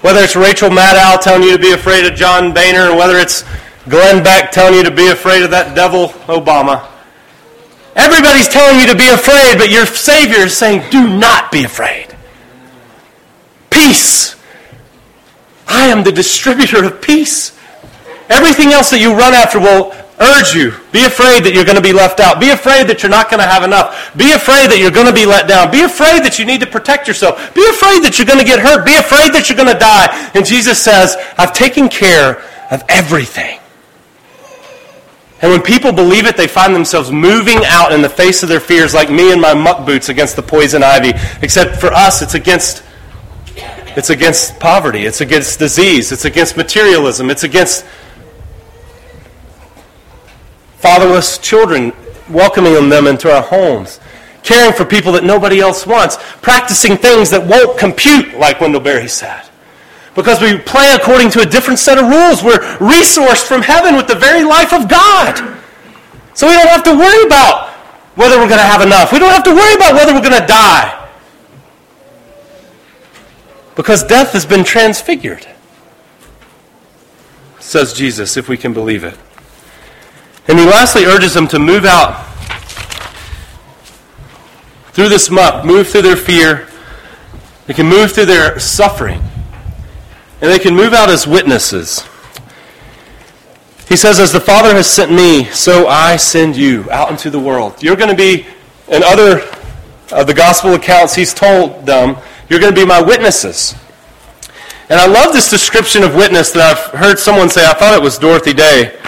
Whether 0.02 0.20
it's 0.20 0.36
Rachel 0.36 0.70
Maddow 0.70 1.20
telling 1.20 1.42
you 1.42 1.56
to 1.56 1.60
be 1.60 1.72
afraid 1.72 2.06
of 2.06 2.14
John 2.14 2.54
Boehner, 2.54 2.90
or 2.92 2.96
whether 2.96 3.16
it's 3.16 3.42
Glenn 3.88 4.22
Beck 4.22 4.52
telling 4.52 4.74
you 4.74 4.84
to 4.84 4.92
be 4.92 5.08
afraid 5.08 5.42
of 5.42 5.50
that 5.50 5.74
devil 5.74 6.10
Obama. 6.30 6.86
Everybody's 7.96 8.46
telling 8.46 8.78
you 8.78 8.86
to 8.86 8.96
be 8.96 9.08
afraid, 9.08 9.58
but 9.58 9.68
your 9.68 9.84
Savior 9.84 10.46
is 10.46 10.56
saying, 10.56 10.88
do 10.92 11.18
not 11.18 11.50
be 11.50 11.64
afraid. 11.64 12.06
Peace. 13.68 14.36
I 15.66 15.88
am 15.88 16.04
the 16.04 16.12
distributor 16.12 16.84
of 16.84 17.02
peace. 17.02 17.58
Everything 18.30 18.68
else 18.72 18.90
that 18.90 19.00
you 19.00 19.12
run 19.12 19.34
after 19.34 19.58
will 19.58 19.92
urge 20.20 20.54
you. 20.54 20.70
Be 20.92 21.04
afraid 21.04 21.42
that 21.42 21.52
you're 21.52 21.64
going 21.64 21.76
to 21.76 21.82
be 21.82 21.92
left 21.92 22.20
out. 22.20 22.38
Be 22.38 22.50
afraid 22.50 22.86
that 22.86 23.02
you're 23.02 23.10
not 23.10 23.28
going 23.28 23.40
to 23.42 23.46
have 23.46 23.64
enough. 23.64 24.14
Be 24.16 24.32
afraid 24.32 24.70
that 24.70 24.78
you're 24.78 24.94
going 24.94 25.08
to 25.08 25.12
be 25.12 25.26
let 25.26 25.48
down. 25.48 25.70
Be 25.70 25.82
afraid 25.82 26.22
that 26.22 26.38
you 26.38 26.44
need 26.44 26.60
to 26.60 26.66
protect 26.66 27.08
yourself. 27.08 27.54
Be 27.54 27.66
afraid 27.66 28.04
that 28.04 28.18
you're 28.18 28.26
going 28.26 28.38
to 28.38 28.44
get 28.44 28.60
hurt. 28.60 28.86
Be 28.86 28.94
afraid 28.94 29.34
that 29.34 29.48
you're 29.48 29.58
going 29.58 29.72
to 29.72 29.78
die. 29.78 30.06
And 30.34 30.46
Jesus 30.46 30.78
says, 30.78 31.16
I've 31.36 31.52
taken 31.52 31.88
care 31.88 32.38
of 32.70 32.84
everything. 32.88 33.58
And 35.42 35.50
when 35.50 35.62
people 35.62 35.90
believe 35.90 36.26
it, 36.26 36.36
they 36.36 36.46
find 36.46 36.74
themselves 36.74 37.10
moving 37.10 37.64
out 37.64 37.92
in 37.92 38.02
the 38.02 38.10
face 38.10 38.42
of 38.42 38.48
their 38.48 38.60
fears, 38.60 38.92
like 38.92 39.10
me 39.10 39.32
and 39.32 39.40
my 39.40 39.54
muck 39.54 39.86
boots 39.86 40.10
against 40.10 40.36
the 40.36 40.42
poison 40.42 40.82
ivy. 40.84 41.12
Except 41.40 41.80
for 41.80 41.88
us, 41.88 42.22
it's 42.22 42.34
against 42.34 42.84
it's 43.96 44.10
against 44.10 44.60
poverty. 44.60 45.04
It's 45.04 45.20
against 45.20 45.58
disease. 45.58 46.12
It's 46.12 46.24
against 46.24 46.56
materialism. 46.56 47.28
It's 47.28 47.42
against 47.42 47.84
fatherless 50.80 51.38
children, 51.38 51.92
welcoming 52.28 52.88
them 52.88 53.06
into 53.06 53.30
our 53.30 53.42
homes, 53.42 54.00
caring 54.42 54.72
for 54.72 54.84
people 54.84 55.12
that 55.12 55.24
nobody 55.24 55.60
else 55.60 55.86
wants, 55.86 56.16
practicing 56.40 56.96
things 56.96 57.30
that 57.30 57.46
won't 57.46 57.78
compute, 57.78 58.34
like 58.38 58.60
Wendell 58.60 58.80
Berry 58.80 59.08
said. 59.08 59.44
Because 60.14 60.40
we 60.40 60.58
play 60.58 60.94
according 60.94 61.30
to 61.32 61.40
a 61.40 61.46
different 61.46 61.78
set 61.78 61.98
of 61.98 62.08
rules. 62.08 62.42
We're 62.42 62.58
resourced 62.78 63.46
from 63.46 63.62
heaven 63.62 63.94
with 63.94 64.08
the 64.08 64.16
very 64.16 64.42
life 64.42 64.72
of 64.72 64.88
God. 64.88 65.60
So 66.34 66.48
we 66.48 66.54
don't 66.54 66.68
have 66.68 66.84
to 66.84 66.96
worry 66.96 67.26
about 67.26 67.70
whether 68.16 68.36
we're 68.38 68.48
going 68.48 68.60
to 68.60 68.66
have 68.66 68.82
enough. 68.82 69.12
We 69.12 69.18
don't 69.18 69.30
have 69.30 69.44
to 69.44 69.54
worry 69.54 69.74
about 69.74 69.94
whether 69.94 70.12
we're 70.12 70.22
going 70.22 70.40
to 70.40 70.46
die. 70.46 70.96
Because 73.76 74.02
death 74.02 74.32
has 74.32 74.44
been 74.44 74.64
transfigured, 74.64 75.46
says 77.60 77.92
Jesus, 77.92 78.36
if 78.36 78.48
we 78.48 78.56
can 78.56 78.72
believe 78.72 79.04
it. 79.04 79.16
And 80.50 80.58
he 80.58 80.66
lastly 80.66 81.04
urges 81.04 81.32
them 81.32 81.46
to 81.46 81.60
move 81.60 81.84
out 81.84 82.26
through 84.90 85.08
this 85.08 85.30
muck, 85.30 85.64
move 85.64 85.86
through 85.86 86.02
their 86.02 86.16
fear. 86.16 86.66
They 87.66 87.74
can 87.74 87.86
move 87.86 88.10
through 88.10 88.26
their 88.26 88.58
suffering. 88.58 89.22
And 90.40 90.50
they 90.50 90.58
can 90.58 90.74
move 90.74 90.92
out 90.92 91.08
as 91.08 91.24
witnesses. 91.24 92.04
He 93.88 93.94
says, 93.94 94.18
As 94.18 94.32
the 94.32 94.40
Father 94.40 94.74
has 94.74 94.90
sent 94.90 95.12
me, 95.12 95.44
so 95.44 95.86
I 95.86 96.16
send 96.16 96.56
you 96.56 96.90
out 96.90 97.12
into 97.12 97.30
the 97.30 97.38
world. 97.38 97.80
You're 97.80 97.94
going 97.94 98.10
to 98.10 98.16
be, 98.16 98.44
in 98.88 99.04
other 99.04 99.42
of 100.10 100.26
the 100.26 100.34
gospel 100.34 100.74
accounts, 100.74 101.14
he's 101.14 101.32
told 101.32 101.86
them, 101.86 102.16
you're 102.48 102.58
going 102.58 102.74
to 102.74 102.80
be 102.80 102.84
my 102.84 103.00
witnesses. 103.00 103.76
And 104.88 104.98
I 104.98 105.06
love 105.06 105.32
this 105.32 105.48
description 105.48 106.02
of 106.02 106.16
witness 106.16 106.50
that 106.50 106.76
I've 106.76 106.98
heard 106.98 107.20
someone 107.20 107.48
say. 107.48 107.64
I 107.64 107.74
thought 107.74 107.94
it 107.94 108.02
was 108.02 108.18
Dorothy 108.18 108.52
Day, 108.52 108.98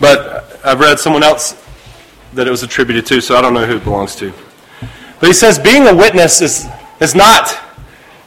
but 0.00 0.37
I've 0.64 0.80
read 0.80 0.98
someone 0.98 1.22
else 1.22 1.56
that 2.34 2.46
it 2.46 2.50
was 2.50 2.62
attributed 2.62 3.06
to, 3.06 3.20
so 3.20 3.36
I 3.36 3.40
don't 3.40 3.54
know 3.54 3.64
who 3.64 3.76
it 3.76 3.84
belongs 3.84 4.16
to. 4.16 4.32
But 5.20 5.26
he 5.26 5.32
says 5.32 5.58
being 5.58 5.86
a 5.86 5.94
witness 5.94 6.40
is, 6.40 6.66
is, 7.00 7.14
not, 7.14 7.58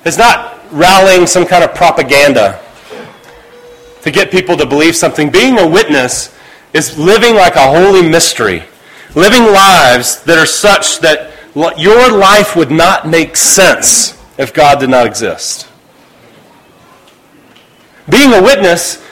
is 0.06 0.18
not 0.18 0.60
rallying 0.72 1.28
some 1.28 1.46
kind 1.46 1.64
of 1.64 1.76
propaganda 1.76 2.62
to 4.02 4.12
get 4.12 4.32
people 4.32 4.58
to 4.58 4.66
believe 4.66 4.96
something. 4.96 5.30
Being 5.30 5.60
a 5.60 5.68
witness 5.68 6.36
is 6.74 6.98
living 6.98 7.36
like 7.36 7.56
a 7.56 7.68
holy 7.68 8.08
mystery, 8.08 8.64
living 9.16 9.44
lives 9.44 10.24
that 10.24 10.38
are 10.38 10.46
such 10.46 11.00
that 11.00 11.32
your 11.78 12.12
life 12.12 12.56
would 12.56 12.72
not 12.72 13.08
make 13.08 13.36
sense 13.36 14.18
if 14.38 14.54
God 14.54 14.80
did 14.80 14.90
not 14.90 15.06
exist. 15.06 15.68
Being 18.10 18.34
a 18.34 18.42
witness, 18.42 19.04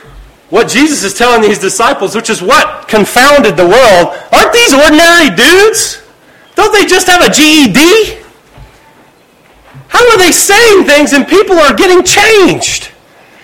what 0.49 0.67
Jesus 0.67 1.03
is 1.03 1.13
telling 1.13 1.41
these 1.41 1.59
disciples, 1.59 2.15
which 2.15 2.29
is 2.29 2.41
what 2.41 2.88
confounded 2.88 3.55
the 3.55 3.67
world, 3.67 4.17
aren't 4.33 4.53
these 4.53 4.73
ordinary 4.73 5.29
dudes? 5.29 6.01
Don't 6.55 6.73
they 6.73 6.85
just 6.85 7.07
have 7.07 7.21
a 7.21 7.31
GED? 7.31 8.19
How 9.88 10.07
are 10.09 10.17
they 10.17 10.31
saying 10.31 10.85
things 10.85 11.13
and 11.13 11.27
people 11.27 11.57
are 11.57 11.73
getting 11.73 12.03
changed? 12.03 12.91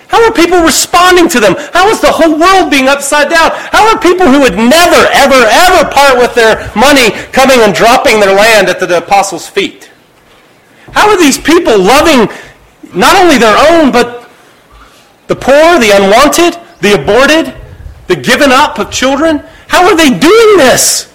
How 0.07 0.23
are 0.23 0.31
people 0.31 0.61
responding 0.61 1.27
to 1.29 1.39
them? 1.39 1.55
How 1.73 1.89
is 1.89 1.99
the 1.99 2.11
whole 2.11 2.39
world 2.39 2.71
being 2.71 2.87
upside 2.87 3.29
down? 3.29 3.51
How 3.53 3.89
are 3.89 3.99
people 3.99 4.27
who 4.27 4.41
would 4.41 4.55
never, 4.55 5.01
ever, 5.13 5.35
ever 5.35 5.89
part 5.89 6.17
with 6.17 6.33
their 6.35 6.71
money 6.75 7.11
coming 7.31 7.59
and 7.61 7.73
dropping 7.73 8.19
their 8.19 8.33
land 8.33 8.69
at 8.69 8.79
the 8.79 8.97
apostles' 8.97 9.47
feet? 9.47 9.91
How 10.91 11.09
are 11.09 11.17
these 11.17 11.37
people 11.37 11.77
loving 11.77 12.29
not 12.93 13.15
only 13.21 13.37
their 13.37 13.57
own, 13.69 13.91
but 13.91 14.29
the 15.27 15.35
poor, 15.35 15.79
the 15.79 15.91
unwanted, 15.91 16.64
the 16.81 17.01
aborted, 17.01 17.53
the 18.07 18.15
given 18.15 18.51
up 18.51 18.79
of 18.79 18.91
children? 18.91 19.43
How 19.67 19.85
are 19.85 19.95
they 19.95 20.09
doing 20.09 20.57
this? 20.57 21.11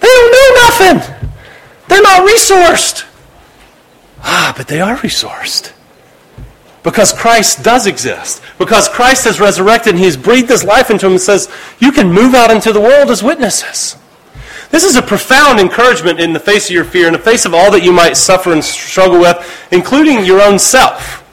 They 0.00 0.06
don't 0.06 0.32
know 0.32 0.60
nothing. 0.62 1.16
They're 1.88 2.02
not 2.02 2.28
resourced. 2.28 3.06
Ah, 4.22 4.54
but 4.56 4.68
they 4.68 4.80
are 4.80 4.96
resourced. 4.96 5.72
Because 6.82 7.12
Christ 7.12 7.64
does 7.64 7.86
exist. 7.86 8.42
Because 8.58 8.88
Christ 8.88 9.24
has 9.24 9.40
resurrected 9.40 9.94
and 9.94 10.02
He's 10.02 10.16
breathed 10.16 10.48
His 10.48 10.64
life 10.64 10.90
into 10.90 11.06
them 11.06 11.14
and 11.14 11.20
says, 11.20 11.50
you 11.80 11.90
can 11.90 12.12
move 12.12 12.34
out 12.34 12.50
into 12.50 12.72
the 12.72 12.80
world 12.80 13.10
as 13.10 13.22
witnesses. 13.22 13.96
This 14.70 14.84
is 14.84 14.96
a 14.96 15.02
profound 15.02 15.58
encouragement 15.58 16.20
in 16.20 16.32
the 16.32 16.40
face 16.40 16.68
of 16.68 16.74
your 16.74 16.84
fear, 16.84 17.06
in 17.06 17.12
the 17.12 17.18
face 17.18 17.44
of 17.44 17.54
all 17.54 17.70
that 17.70 17.82
you 17.82 17.92
might 17.92 18.16
suffer 18.16 18.52
and 18.52 18.64
struggle 18.64 19.20
with, 19.20 19.68
including 19.72 20.24
your 20.24 20.40
own 20.40 20.58
self. 20.58 21.24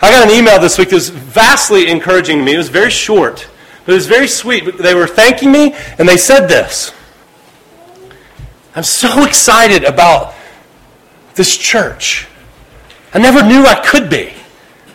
I 0.00 0.10
got 0.10 0.28
an 0.28 0.36
email 0.36 0.60
this 0.60 0.78
week 0.78 0.90
that 0.90 0.96
was 0.96 1.08
vastly 1.08 1.88
encouraging 1.88 2.38
to 2.38 2.44
me. 2.44 2.54
It 2.54 2.58
was 2.58 2.68
very 2.68 2.90
short, 2.90 3.48
but 3.84 3.92
it 3.92 3.94
was 3.94 4.06
very 4.06 4.28
sweet. 4.28 4.78
They 4.78 4.94
were 4.94 5.06
thanking 5.06 5.50
me, 5.50 5.74
and 5.98 6.08
they 6.08 6.16
said 6.16 6.46
this 6.46 6.92
I'm 8.74 8.82
so 8.82 9.24
excited 9.24 9.84
about 9.84 10.34
this 11.34 11.56
church. 11.56 12.26
I 13.12 13.18
never 13.18 13.42
knew 13.44 13.64
I 13.64 13.80
could 13.84 14.10
be. 14.10 14.32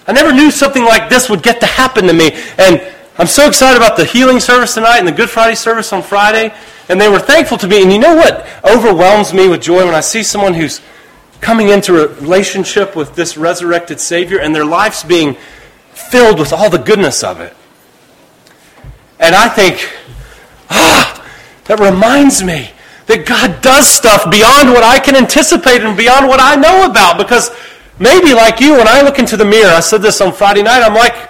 I 0.06 0.12
never 0.12 0.34
knew 0.34 0.52
something 0.52 0.84
like 0.84 1.10
this 1.10 1.30
would 1.30 1.44
get 1.44 1.60
to 1.62 1.66
happen 1.66 2.06
to 2.08 2.14
me. 2.14 2.32
And 2.58 2.82
I'm 3.18 3.28
so 3.28 3.48
excited 3.48 3.78
about 3.78 3.96
the 3.96 4.06
healing 4.06 4.40
service 4.40 4.74
tonight 4.74 4.98
and 4.98 5.08
the 5.08 5.14
Good 5.14 5.30
Friday 5.30 5.56
service 5.56 5.94
on 5.94 6.02
Friday. 6.02 6.54
And 6.90 7.00
they 7.00 7.08
were 7.08 7.20
thankful 7.20 7.58
to 7.60 7.68
me. 7.68 7.84
And 7.84 7.92
you 7.92 8.00
know 8.00 8.16
what 8.16 8.46
overwhelms 8.66 9.34
me 9.34 9.48
with 9.48 9.62
joy 9.62 9.86
when 9.86 9.96
I 9.96 10.00
see 10.02 10.24
someone 10.24 10.54
who's 10.54 10.82
coming 11.42 11.70
into 11.70 12.04
a 12.04 12.08
relationship 12.16 12.96
with 12.96 13.16
this 13.16 13.38
resurrected 13.38 14.00
Savior 14.00 14.40
and 14.40 14.54
their 14.54 14.66
lives 14.66 15.04
being 15.04 15.38
filled 15.92 16.40
with 16.40 16.54
all 16.54 16.70
the 16.70 16.78
goodness 16.78 17.24
of 17.24 17.40
it. 17.40 17.56
And 19.20 19.36
I 19.36 19.50
think, 19.50 19.90
ah, 20.70 21.26
that 21.66 21.80
reminds 21.80 22.44
me 22.44 22.72
that 23.08 23.26
God 23.26 23.62
does 23.62 23.88
stuff 23.88 24.30
beyond 24.32 24.70
what 24.70 24.84
I 24.84 25.00
can 25.00 25.16
anticipate 25.16 25.82
and 25.82 25.98
beyond 25.98 26.28
what 26.28 26.40
I 26.40 26.56
know 26.56 26.86
about. 26.90 27.18
Because 27.18 27.52
maybe, 28.00 28.34
like 28.34 28.60
you, 28.60 28.74
when 28.74 28.88
I 28.88 29.02
look 29.02 29.20
into 29.20 29.36
the 29.36 29.46
mirror, 29.46 29.72
I 29.72 29.80
said 29.80 30.02
this 30.02 30.22
on 30.22 30.32
Friday 30.32 30.64
night, 30.64 30.84
I'm 30.84 30.94
like 30.94 31.30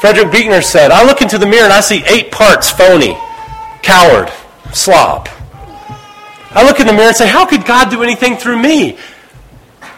Frederick 0.00 0.32
Buechner 0.32 0.62
said, 0.62 0.90
I 0.90 1.04
look 1.04 1.22
into 1.22 1.38
the 1.38 1.46
mirror 1.46 1.64
and 1.64 1.72
I 1.72 1.80
see 1.80 2.02
eight 2.06 2.32
parts 2.32 2.70
phony, 2.70 3.16
coward, 3.82 4.32
slob. 4.72 5.28
I 6.54 6.64
look 6.64 6.80
in 6.80 6.86
the 6.86 6.92
mirror 6.92 7.08
and 7.08 7.16
say, 7.16 7.28
How 7.28 7.46
could 7.46 7.64
God 7.64 7.90
do 7.90 8.02
anything 8.02 8.36
through 8.36 8.58
me? 8.60 8.98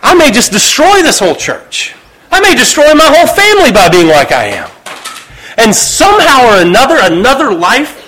I 0.04 0.14
may 0.14 0.30
just 0.30 0.52
destroy 0.52 1.02
this 1.02 1.18
whole 1.18 1.34
church. 1.34 1.94
I 2.30 2.38
may 2.40 2.54
destroy 2.54 2.92
my 2.94 3.06
whole 3.06 3.26
family 3.26 3.72
by 3.72 3.88
being 3.88 4.06
like 4.06 4.32
I 4.32 4.44
am. 4.44 4.70
And 5.56 5.74
somehow 5.74 6.46
or 6.46 6.62
another, 6.62 6.98
another 7.00 7.54
life 7.54 8.02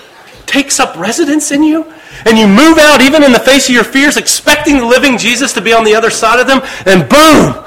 takes 0.45 0.79
up 0.79 0.95
residence 0.95 1.51
in 1.51 1.63
you 1.63 1.91
and 2.25 2.37
you 2.37 2.47
move 2.47 2.77
out 2.77 3.01
even 3.01 3.23
in 3.23 3.31
the 3.31 3.39
face 3.39 3.67
of 3.67 3.73
your 3.73 3.83
fears, 3.83 4.15
expecting 4.15 4.77
the 4.77 4.85
living 4.85 5.17
Jesus 5.17 5.53
to 5.53 5.61
be 5.61 5.73
on 5.73 5.83
the 5.83 5.95
other 5.95 6.09
side 6.09 6.39
of 6.39 6.47
them, 6.47 6.61
and 6.85 7.09
boom, 7.09 7.63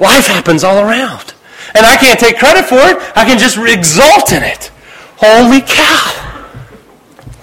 life 0.00 0.26
happens 0.26 0.64
all 0.64 0.78
around. 0.78 1.34
And 1.74 1.84
I 1.84 1.96
can't 1.96 2.18
take 2.18 2.38
credit 2.38 2.64
for 2.66 2.78
it. 2.78 2.96
I 3.16 3.24
can 3.24 3.38
just 3.38 3.58
exult 3.58 4.32
in 4.32 4.42
it. 4.42 4.70
Holy 5.16 5.60
cow. 5.60 6.50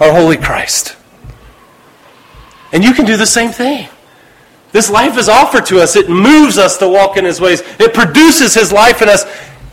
Or 0.00 0.12
holy 0.12 0.38
Christ. 0.38 0.96
And 2.72 2.82
you 2.82 2.94
can 2.94 3.04
do 3.04 3.16
the 3.16 3.26
same 3.26 3.50
thing. 3.50 3.88
This 4.72 4.90
life 4.90 5.18
is 5.18 5.28
offered 5.28 5.66
to 5.66 5.80
us. 5.80 5.96
It 5.96 6.08
moves 6.08 6.58
us 6.58 6.78
to 6.78 6.88
walk 6.88 7.16
in 7.16 7.24
His 7.24 7.40
ways. 7.40 7.62
It 7.78 7.94
produces 7.94 8.54
His 8.54 8.72
life 8.72 9.02
in 9.02 9.08
us. 9.08 9.24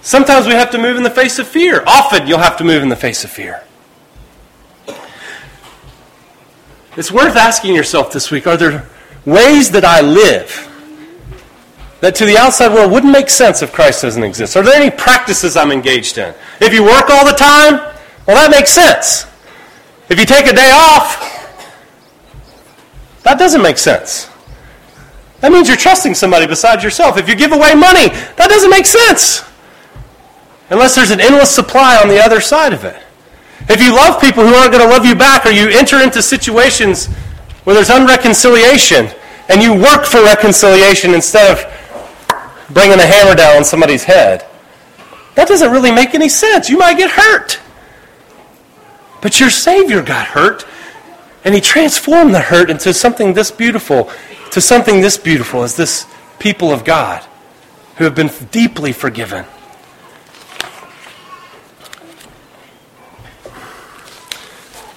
Sometimes 0.01 0.45
we 0.45 0.53
have 0.53 0.69
to 0.71 0.77
move 0.77 0.97
in 0.97 1.03
the 1.03 1.09
face 1.09 1.39
of 1.39 1.47
fear. 1.47 1.83
Often 1.87 2.27
you'll 2.27 2.39
have 2.39 2.57
to 2.57 2.63
move 2.63 2.83
in 2.83 2.89
the 2.89 2.95
face 2.95 3.23
of 3.23 3.31
fear. 3.31 3.63
It's 6.97 7.11
worth 7.11 7.37
asking 7.37 7.75
yourself 7.75 8.11
this 8.11 8.29
week 8.29 8.45
are 8.45 8.57
there 8.57 8.85
ways 9.25 9.71
that 9.71 9.85
I 9.85 10.01
live 10.01 10.65
that 12.01 12.15
to 12.15 12.25
the 12.25 12.37
outside 12.37 12.73
world 12.73 12.91
wouldn't 12.91 13.11
make 13.11 13.29
sense 13.29 13.61
if 13.61 13.73
Christ 13.73 14.01
doesn't 14.01 14.23
exist? 14.23 14.55
Are 14.55 14.63
there 14.63 14.73
any 14.73 14.89
practices 14.89 15.57
I'm 15.57 15.71
engaged 15.71 16.17
in? 16.17 16.33
If 16.59 16.73
you 16.73 16.83
work 16.83 17.09
all 17.09 17.25
the 17.25 17.33
time, 17.33 17.75
well, 18.25 18.35
that 18.35 18.51
makes 18.51 18.71
sense. 18.71 19.25
If 20.09 20.19
you 20.19 20.25
take 20.25 20.47
a 20.47 20.53
day 20.53 20.71
off, 20.73 21.35
that 23.23 23.37
doesn't 23.37 23.61
make 23.61 23.77
sense. 23.77 24.29
That 25.41 25.51
means 25.51 25.67
you're 25.67 25.77
trusting 25.77 26.15
somebody 26.15 26.47
besides 26.47 26.83
yourself. 26.83 27.17
If 27.17 27.29
you 27.29 27.35
give 27.35 27.51
away 27.51 27.73
money, 27.73 28.09
that 28.09 28.47
doesn't 28.49 28.69
make 28.69 28.85
sense. 28.85 29.43
Unless 30.69 30.95
there's 30.95 31.11
an 31.11 31.21
endless 31.21 31.53
supply 31.53 31.97
on 32.01 32.09
the 32.09 32.23
other 32.23 32.41
side 32.41 32.73
of 32.73 32.83
it. 32.83 33.01
If 33.69 33.81
you 33.81 33.95
love 33.95 34.21
people 34.21 34.45
who 34.45 34.53
aren't 34.53 34.71
going 34.71 34.83
to 34.83 34.89
love 34.89 35.05
you 35.05 35.15
back, 35.15 35.45
or 35.45 35.49
you 35.49 35.69
enter 35.69 36.01
into 36.01 36.21
situations 36.21 37.07
where 37.63 37.73
there's 37.73 37.89
unreconciliation, 37.89 39.13
and 39.49 39.61
you 39.61 39.73
work 39.73 40.05
for 40.05 40.23
reconciliation 40.23 41.13
instead 41.13 41.51
of 41.51 41.65
bringing 42.71 42.99
a 42.99 43.05
hammer 43.05 43.35
down 43.35 43.57
on 43.57 43.65
somebody's 43.65 44.03
head, 44.03 44.45
that 45.35 45.47
doesn't 45.47 45.71
really 45.71 45.91
make 45.91 46.13
any 46.13 46.29
sense. 46.29 46.69
You 46.69 46.77
might 46.77 46.97
get 46.97 47.11
hurt. 47.11 47.59
But 49.21 49.39
your 49.39 49.49
Savior 49.49 50.01
got 50.01 50.27
hurt, 50.27 50.65
and 51.43 51.55
He 51.55 51.61
transformed 51.61 52.33
the 52.33 52.41
hurt 52.41 52.69
into 52.69 52.93
something 52.93 53.33
this 53.33 53.51
beautiful, 53.51 54.09
to 54.51 54.61
something 54.61 55.01
this 55.01 55.17
beautiful 55.17 55.63
as 55.63 55.75
this 55.75 56.05
people 56.39 56.71
of 56.71 56.83
God 56.83 57.23
who 57.97 58.03
have 58.05 58.15
been 58.15 58.31
deeply 58.51 58.91
forgiven. 58.93 59.45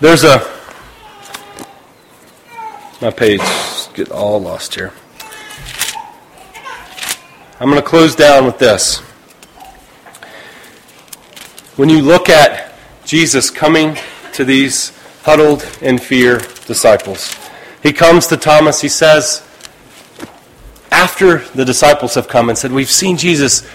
There's 0.00 0.24
a. 0.24 0.40
My 3.00 3.10
page 3.10 3.40
get 3.94 4.10
all 4.10 4.40
lost 4.40 4.74
here. 4.74 4.92
I'm 7.60 7.70
going 7.70 7.80
to 7.80 7.88
close 7.88 8.16
down 8.16 8.44
with 8.44 8.58
this. 8.58 8.98
When 11.76 11.88
you 11.88 12.02
look 12.02 12.28
at 12.28 12.74
Jesus 13.04 13.50
coming 13.50 13.96
to 14.32 14.44
these 14.44 14.92
huddled 15.22 15.66
in 15.80 15.98
fear 15.98 16.38
disciples, 16.66 17.36
he 17.82 17.92
comes 17.92 18.26
to 18.28 18.36
Thomas. 18.36 18.80
He 18.80 18.88
says, 18.88 19.42
after 20.90 21.38
the 21.38 21.64
disciples 21.64 22.14
have 22.14 22.28
come 22.28 22.48
and 22.48 22.56
said, 22.56 22.70
We've 22.70 22.90
seen 22.90 23.16
Jesus, 23.16 23.68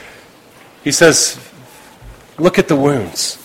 he 0.83 0.91
says, 0.91 1.39
Look 2.37 2.59
at 2.59 2.67
the 2.67 2.75
wounds. 2.75 3.43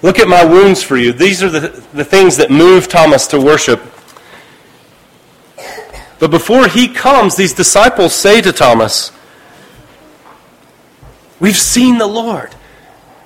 Look 0.00 0.18
at 0.18 0.28
my 0.28 0.44
wounds 0.44 0.82
for 0.82 0.96
you. 0.96 1.12
These 1.12 1.42
are 1.42 1.50
the, 1.50 1.68
the 1.92 2.04
things 2.04 2.36
that 2.38 2.50
move 2.50 2.88
Thomas 2.88 3.26
to 3.28 3.40
worship. 3.40 3.80
But 6.18 6.30
before 6.30 6.68
he 6.68 6.88
comes, 6.88 7.36
these 7.36 7.52
disciples 7.52 8.14
say 8.14 8.40
to 8.40 8.52
Thomas, 8.52 9.12
We've 11.40 11.56
seen 11.56 11.98
the 11.98 12.06
Lord. 12.06 12.54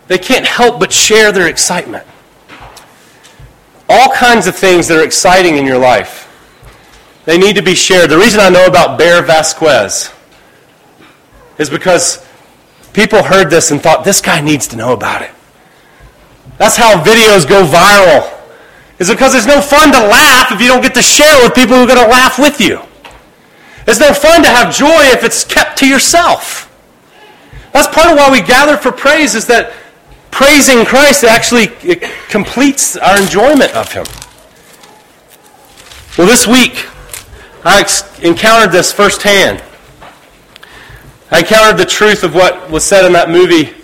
They 0.08 0.18
can't 0.18 0.46
help 0.46 0.80
but 0.80 0.92
share 0.92 1.32
their 1.32 1.46
excitement. 1.46 2.06
All 3.88 4.10
kinds 4.12 4.46
of 4.46 4.56
things 4.56 4.88
that 4.88 4.98
are 4.98 5.04
exciting 5.04 5.56
in 5.56 5.64
your 5.64 5.78
life, 5.78 6.24
they 7.24 7.38
need 7.38 7.56
to 7.56 7.62
be 7.62 7.74
shared. 7.74 8.10
The 8.10 8.18
reason 8.18 8.40
I 8.40 8.48
know 8.48 8.66
about 8.66 8.98
Bear 8.98 9.22
Vasquez 9.22 10.12
is 11.58 11.70
because 11.70 12.26
people 12.92 13.22
heard 13.22 13.50
this 13.50 13.70
and 13.70 13.80
thought, 13.80 14.04
this 14.04 14.20
guy 14.20 14.40
needs 14.40 14.66
to 14.68 14.76
know 14.76 14.92
about 14.92 15.22
it. 15.22 15.30
That's 16.58 16.76
how 16.76 17.02
videos 17.02 17.48
go 17.48 17.64
viral. 17.64 18.32
Is 18.98 19.10
because 19.10 19.34
it's 19.34 19.46
no 19.46 19.60
fun 19.60 19.92
to 19.92 19.98
laugh 19.98 20.50
if 20.52 20.60
you 20.60 20.68
don't 20.68 20.80
get 20.80 20.94
to 20.94 21.02
share 21.02 21.42
with 21.42 21.54
people 21.54 21.76
who 21.76 21.82
are 21.82 21.86
going 21.86 22.02
to 22.02 22.10
laugh 22.10 22.38
with 22.38 22.60
you. 22.60 22.80
It's 23.86 24.00
no 24.00 24.12
fun 24.12 24.42
to 24.42 24.48
have 24.48 24.74
joy 24.74 25.04
if 25.12 25.22
it's 25.22 25.44
kept 25.44 25.78
to 25.78 25.86
yourself. 25.86 26.72
That's 27.72 27.94
part 27.94 28.10
of 28.10 28.16
why 28.16 28.30
we 28.30 28.40
gather 28.40 28.76
for 28.78 28.90
praise 28.90 29.34
is 29.34 29.46
that 29.48 29.72
praising 30.36 30.84
Christ 30.84 31.24
actually 31.24 31.68
completes 32.28 32.94
our 32.98 33.18
enjoyment 33.18 33.74
of 33.74 33.90
Him. 33.90 34.04
Well, 36.18 36.26
this 36.26 36.46
week, 36.46 36.86
I 37.64 37.80
ex- 37.80 38.18
encountered 38.20 38.70
this 38.70 38.92
firsthand. 38.92 39.64
I 41.30 41.38
encountered 41.38 41.78
the 41.78 41.86
truth 41.86 42.22
of 42.22 42.34
what 42.34 42.70
was 42.70 42.84
said 42.84 43.06
in 43.06 43.14
that 43.14 43.30
movie, 43.30 43.74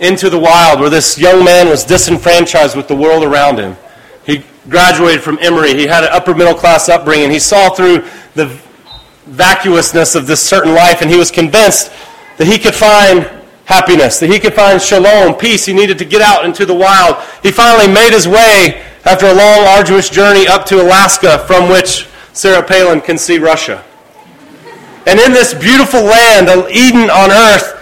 Into 0.00 0.28
the 0.28 0.38
Wild, 0.38 0.80
where 0.80 0.90
this 0.90 1.16
young 1.16 1.44
man 1.44 1.68
was 1.68 1.84
disenfranchised 1.84 2.76
with 2.76 2.88
the 2.88 2.96
world 2.96 3.22
around 3.22 3.60
him. 3.60 3.76
He 4.26 4.44
graduated 4.68 5.22
from 5.22 5.38
Emory. 5.40 5.74
He 5.74 5.86
had 5.86 6.02
an 6.02 6.10
upper 6.10 6.34
middle 6.34 6.54
class 6.54 6.88
upbringing. 6.88 7.30
He 7.30 7.38
saw 7.38 7.70
through 7.70 8.04
the 8.34 8.46
vacuousness 9.26 10.16
of 10.16 10.26
this 10.26 10.42
certain 10.42 10.74
life, 10.74 11.02
and 11.02 11.10
he 11.10 11.16
was 11.16 11.30
convinced 11.30 11.92
that 12.36 12.48
he 12.48 12.58
could 12.58 12.74
find 12.74 13.37
happiness, 13.68 14.18
that 14.18 14.30
he 14.30 14.40
could 14.40 14.54
find 14.54 14.80
shalom, 14.80 15.34
peace. 15.34 15.66
He 15.66 15.74
needed 15.74 15.98
to 15.98 16.06
get 16.06 16.22
out 16.22 16.46
into 16.46 16.64
the 16.64 16.74
wild. 16.74 17.22
He 17.42 17.52
finally 17.52 17.86
made 17.86 18.12
his 18.14 18.26
way 18.26 18.82
after 19.04 19.26
a 19.26 19.34
long, 19.34 19.60
arduous 19.68 20.08
journey 20.08 20.48
up 20.48 20.64
to 20.66 20.80
Alaska, 20.80 21.38
from 21.40 21.68
which 21.68 22.08
Sarah 22.32 22.66
Palin 22.66 23.02
can 23.02 23.18
see 23.18 23.38
Russia. 23.38 23.84
And 25.06 25.20
in 25.20 25.32
this 25.32 25.52
beautiful 25.52 26.02
land, 26.02 26.48
Eden 26.70 27.10
on 27.10 27.30
earth, 27.30 27.76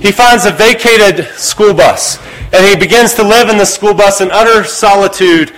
he 0.00 0.12
finds 0.12 0.46
a 0.46 0.52
vacated 0.52 1.26
school 1.34 1.74
bus. 1.74 2.18
And 2.52 2.64
he 2.64 2.76
begins 2.76 3.14
to 3.14 3.24
live 3.24 3.48
in 3.48 3.58
the 3.58 3.64
school 3.64 3.94
bus 3.94 4.20
in 4.20 4.30
utter 4.30 4.62
solitude 4.62 5.52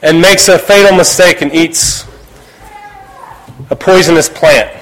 and 0.00 0.22
makes 0.22 0.48
a 0.48 0.58
fatal 0.58 0.96
mistake 0.96 1.42
and 1.42 1.52
eats 1.52 2.06
a 3.68 3.76
poisonous 3.76 4.30
plant, 4.30 4.74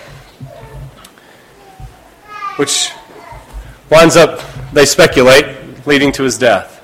which 2.56 2.90
winds 3.90 4.16
up, 4.16 4.40
they 4.72 4.84
speculate, 4.84 5.86
leading 5.86 6.12
to 6.12 6.22
his 6.22 6.38
death. 6.38 6.74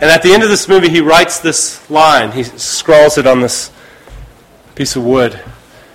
And 0.00 0.10
at 0.10 0.22
the 0.22 0.32
end 0.32 0.42
of 0.42 0.48
this 0.48 0.68
movie, 0.68 0.88
he 0.88 1.00
writes 1.00 1.38
this 1.38 1.88
line. 1.90 2.32
He 2.32 2.42
scrawls 2.42 3.18
it 3.18 3.26
on 3.26 3.40
this 3.40 3.70
piece 4.74 4.96
of 4.96 5.04
wood. 5.04 5.38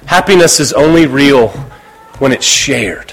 Happiness 0.06 0.60
is 0.60 0.72
only 0.72 1.08
real 1.08 1.50
when 2.20 2.32
it's 2.32 2.46
shared. 2.46 3.12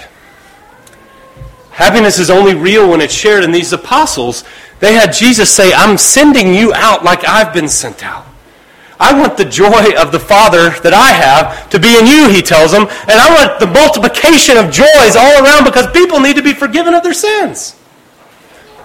Happiness 1.71 2.17
is 2.19 2.29
only 2.29 2.55
real 2.55 2.89
when 2.89 3.01
it's 3.01 3.13
shared. 3.13 3.43
And 3.43 3.53
these 3.53 3.73
apostles, 3.73 4.45
they 4.79 4.93
had 4.93 5.11
Jesus 5.11 5.49
say, 5.49 5.73
I'm 5.73 5.97
sending 5.97 6.53
you 6.53 6.73
out 6.73 7.03
like 7.03 7.27
I've 7.27 7.53
been 7.53 7.67
sent 7.67 8.03
out. 8.03 8.25
I 8.99 9.17
want 9.17 9.37
the 9.37 9.45
joy 9.45 9.93
of 9.99 10.11
the 10.11 10.19
Father 10.19 10.69
that 10.81 10.93
I 10.93 11.11
have 11.11 11.69
to 11.69 11.79
be 11.79 11.99
in 11.99 12.07
you, 12.07 12.29
he 12.29 12.41
tells 12.41 12.71
them. 12.71 12.83
And 12.83 13.19
I 13.19 13.27
want 13.33 13.59
the 13.59 13.67
multiplication 13.67 14.57
of 14.57 14.71
joys 14.71 15.15
all 15.15 15.43
around 15.43 15.65
because 15.65 15.91
people 15.91 16.19
need 16.19 16.37
to 16.37 16.43
be 16.43 16.53
forgiven 16.53 16.93
of 16.93 17.03
their 17.03 17.13
sins. 17.13 17.75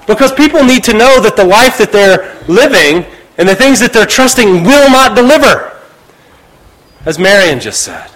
Because 0.06 0.32
people 0.32 0.64
need 0.64 0.82
to 0.84 0.92
know 0.92 1.20
that 1.20 1.36
the 1.36 1.44
life 1.44 1.78
that 1.78 1.92
they're 1.92 2.36
living 2.48 3.06
and 3.38 3.48
the 3.48 3.54
things 3.54 3.78
that 3.80 3.92
they're 3.92 4.06
trusting 4.06 4.64
will 4.64 4.90
not 4.90 5.14
deliver. 5.14 5.78
As 7.06 7.18
Marion 7.18 7.60
just 7.60 7.82
said. 7.82 8.10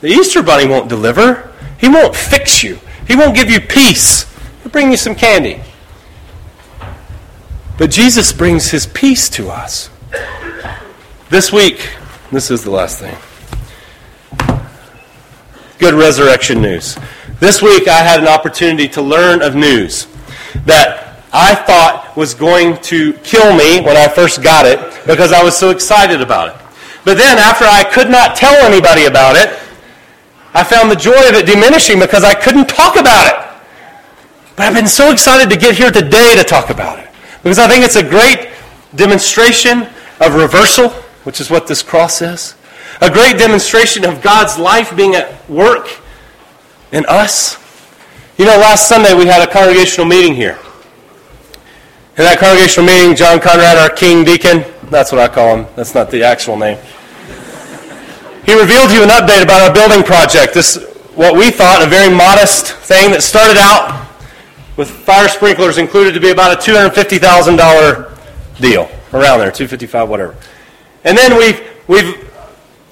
The 0.00 0.08
Easter 0.08 0.42
Bunny 0.42 0.66
won't 0.66 0.88
deliver. 0.88 1.54
He 1.78 1.88
won't 1.88 2.14
fix 2.14 2.62
you. 2.64 2.80
He 3.06 3.14
won't 3.14 3.36
give 3.36 3.48
you 3.48 3.60
peace. 3.60 4.24
He'll 4.62 4.72
bring 4.72 4.90
you 4.90 4.96
some 4.96 5.14
candy. 5.14 5.62
But 7.78 7.90
Jesus 7.90 8.32
brings 8.32 8.70
his 8.70 8.86
peace 8.86 9.28
to 9.30 9.50
us. 9.50 9.88
This 11.30 11.52
week, 11.52 11.86
this 12.32 12.50
is 12.50 12.64
the 12.64 12.70
last 12.70 13.00
thing. 13.00 13.14
Good 15.78 15.92
resurrection 15.92 16.62
news. 16.62 16.98
This 17.38 17.60
week, 17.60 17.86
I 17.86 17.98
had 17.98 18.20
an 18.20 18.26
opportunity 18.26 18.88
to 18.88 19.02
learn 19.02 19.42
of 19.42 19.54
news 19.54 20.06
that 20.64 21.22
I 21.30 21.54
thought 21.54 22.16
was 22.16 22.32
going 22.32 22.80
to 22.84 23.12
kill 23.12 23.54
me 23.54 23.82
when 23.82 23.94
I 23.94 24.08
first 24.08 24.42
got 24.42 24.64
it 24.64 24.78
because 25.06 25.30
I 25.30 25.42
was 25.44 25.54
so 25.54 25.68
excited 25.68 26.22
about 26.22 26.48
it. 26.48 26.66
But 27.04 27.18
then, 27.18 27.36
after 27.36 27.66
I 27.66 27.84
could 27.84 28.08
not 28.08 28.34
tell 28.34 28.54
anybody 28.64 29.04
about 29.04 29.36
it, 29.36 29.50
I 30.54 30.64
found 30.64 30.90
the 30.90 30.96
joy 30.96 31.28
of 31.28 31.34
it 31.34 31.44
diminishing 31.44 32.00
because 32.00 32.24
I 32.24 32.32
couldn't 32.32 32.70
talk 32.70 32.96
about 32.96 33.26
it. 33.26 33.60
But 34.56 34.64
I've 34.64 34.74
been 34.74 34.88
so 34.88 35.12
excited 35.12 35.50
to 35.50 35.60
get 35.60 35.76
here 35.76 35.90
today 35.90 36.36
to 36.36 36.42
talk 36.42 36.70
about 36.70 36.98
it 36.98 37.10
because 37.42 37.58
I 37.58 37.68
think 37.68 37.84
it's 37.84 37.96
a 37.96 38.02
great 38.02 38.48
demonstration 38.96 39.88
of 40.20 40.34
reversal, 40.34 40.90
which 41.28 41.42
is 41.42 41.50
what 41.50 41.66
this 41.66 41.82
cross 41.82 42.22
is. 42.22 42.54
A 43.02 43.10
great 43.10 43.36
demonstration 43.36 44.06
of 44.06 44.22
God's 44.22 44.58
life 44.58 44.96
being 44.96 45.14
at 45.14 45.28
work 45.46 46.00
in 46.90 47.04
us. 47.04 47.58
You 48.38 48.46
know, 48.46 48.56
last 48.56 48.88
Sunday 48.88 49.12
we 49.12 49.26
had 49.26 49.46
a 49.46 49.52
congregational 49.52 50.06
meeting 50.06 50.34
here. 50.34 50.58
In 52.16 52.24
that 52.24 52.38
congregational 52.38 52.86
meeting, 52.86 53.14
John 53.14 53.40
Conrad, 53.40 53.76
our 53.76 53.90
king 53.90 54.24
deacon, 54.24 54.64
that's 54.88 55.12
what 55.12 55.20
I 55.20 55.28
call 55.28 55.58
him, 55.58 55.66
that's 55.76 55.94
not 55.94 56.10
the 56.10 56.22
actual 56.22 56.56
name. 56.56 56.78
He 58.46 58.58
revealed 58.58 58.88
to 58.88 58.94
you 58.94 59.02
an 59.02 59.10
update 59.10 59.42
about 59.42 59.68
our 59.68 59.74
building 59.74 60.02
project. 60.02 60.54
This, 60.54 60.82
what 61.14 61.36
we 61.36 61.50
thought, 61.50 61.86
a 61.86 61.90
very 61.90 62.08
modest 62.08 62.72
thing 62.88 63.10
that 63.10 63.22
started 63.22 63.58
out 63.58 64.08
with 64.78 64.88
fire 64.88 65.28
sprinklers 65.28 65.76
included 65.76 66.14
to 66.14 66.20
be 66.20 66.30
about 66.30 66.56
a 66.56 66.70
$250,000 66.70 68.60
deal, 68.62 68.88
around 69.12 69.40
there, 69.40 69.52
255, 69.52 70.08
whatever. 70.08 70.34
And 71.08 71.16
then 71.16 71.38
we've, 71.38 71.56
we've 71.88 72.20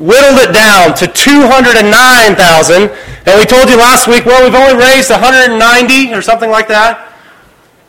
whittled 0.01 0.41
it 0.41 0.55
down 0.55 0.95
to 0.97 1.07
209,000. 1.07 2.89
And 3.29 3.39
we 3.39 3.45
told 3.45 3.69
you 3.69 3.77
last 3.77 4.09
week, 4.09 4.25
well, 4.25 4.43
we've 4.43 4.55
only 4.55 4.83
raised 4.83 5.11
190 5.11 6.15
or 6.15 6.23
something 6.23 6.51
like 6.51 6.67
that. 6.69 7.13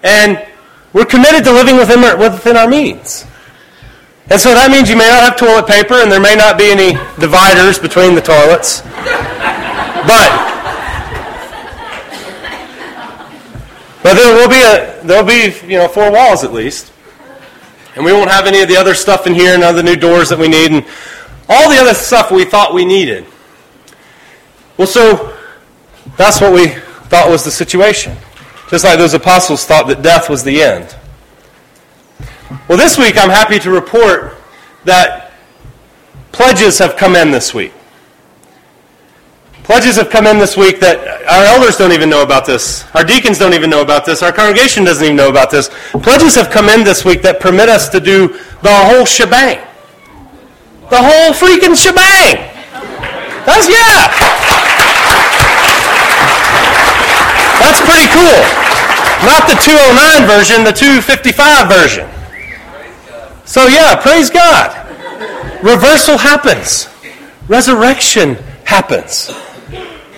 And 0.03 0.45
we're 0.91 1.05
committed 1.05 1.45
to 1.45 1.53
living 1.53 1.78
within 1.78 2.03
our, 2.03 2.17
within 2.17 2.57
our 2.57 2.67
means. 2.67 3.23
And 4.30 4.41
so 4.41 4.53
that 4.53 4.69
means 4.69 4.89
you 4.89 4.97
may 4.97 5.07
not 5.07 5.23
have 5.23 5.38
toilet 5.38 5.65
paper 5.65 5.95
and 5.95 6.11
there 6.11 6.19
may 6.19 6.36
not 6.36 6.57
be 6.57 6.71
any 6.71 6.91
dividers 7.21 7.80
between 7.80 8.13
the 8.13 8.19
toilets. 8.19 8.82
But 10.03 10.28
but 14.03 14.13
there 14.13 14.36
will 14.36 14.49
be 14.49 14.59
a 14.59 15.01
there'll 15.07 15.25
be, 15.25 15.55
you 15.65 15.78
know, 15.78 15.88
four 15.88 16.11
walls 16.11 16.43
at 16.43 16.51
least. 16.51 16.91
And 17.98 18.06
we 18.06 18.14
won't 18.14 18.30
have 18.30 18.45
any 18.45 18.62
of 18.62 18.68
the 18.68 18.78
other 18.78 18.93
stuff 18.93 19.26
in 19.26 19.34
here, 19.34 19.58
none 19.58 19.72
of 19.72 19.76
the 19.76 19.82
new 19.82 19.95
doors 19.95 20.30
that 20.30 20.38
we 20.38 20.48
need 20.48 20.72
and 20.72 20.86
all 21.50 21.68
the 21.68 21.78
other 21.78 21.95
stuff 21.95 22.30
we 22.30 22.45
thought 22.45 22.72
we 22.72 22.86
needed. 22.86 23.26
Well, 24.78 24.88
so 24.88 25.36
that's 26.16 26.39
what 26.39 26.54
we 26.54 26.68
thought 27.10 27.28
was 27.28 27.43
the 27.43 27.50
situation. 27.50 28.16
Just 28.70 28.86
like 28.86 29.00
those 29.00 29.16
apostles 29.16 29.66
thought 29.66 29.88
that 29.88 30.04
death 30.04 30.30
was 30.30 30.43
the 30.43 30.62
end. 30.62 30.95
Well, 32.68 32.78
this 32.78 33.00
week 33.00 33.18
I'm 33.18 33.32
happy 33.32 33.58
to 33.60 33.72
report 33.72 34.36
that 34.84 35.34
pledges 36.32 36.78
have 36.78 36.98
come 36.98 37.16
in 37.16 37.32
this 37.32 37.52
week. 37.52 37.74
Pledges 39.68 39.97
have 39.97 40.09
come 40.09 40.28
in 40.28 40.39
this 40.39 40.55
week 40.55 40.80
that 40.80 40.95
our 41.28 41.43
elders 41.43 41.76
don't 41.76 41.91
even 41.91 42.09
know 42.09 42.24
about 42.24 42.45
this. 42.45 42.88
Our 42.95 43.03
deacons 43.03 43.38
don't 43.38 43.51
even 43.51 43.70
know 43.70 43.82
about 43.82 44.05
this. 44.05 44.24
Our 44.24 44.32
congregation 44.32 44.86
doesn't 44.86 45.03
even 45.03 45.18
know 45.18 45.28
about 45.28 45.51
this. 45.51 45.68
Pledges 45.91 46.36
have 46.36 46.49
come 46.49 46.70
in 46.70 46.86
this 46.86 47.03
week 47.03 47.22
that 47.24 47.41
permit 47.41 47.68
us 47.68 47.89
to 47.89 47.99
do 47.99 48.39
the 48.63 48.72
whole 48.72 49.03
shebang. 49.03 49.59
The 50.88 51.03
whole 51.03 51.36
freaking 51.36 51.76
shebang. 51.76 52.47
That's, 53.43 53.68
yeah. 53.68 54.07
That's 57.59 57.84
pretty 57.84 58.07
cool. 58.15 58.39
Not 59.28 59.51
the 59.51 59.59
209 59.68 60.32
version, 60.32 60.63
the 60.63 60.72
255 60.72 61.68
version. 61.68 62.07
So, 63.43 63.68
yeah, 63.68 63.99
praise 63.99 64.30
God. 64.30 64.72
Reversal 65.61 66.20
happens, 66.20 66.88
resurrection 67.49 68.36
happens. 68.63 69.28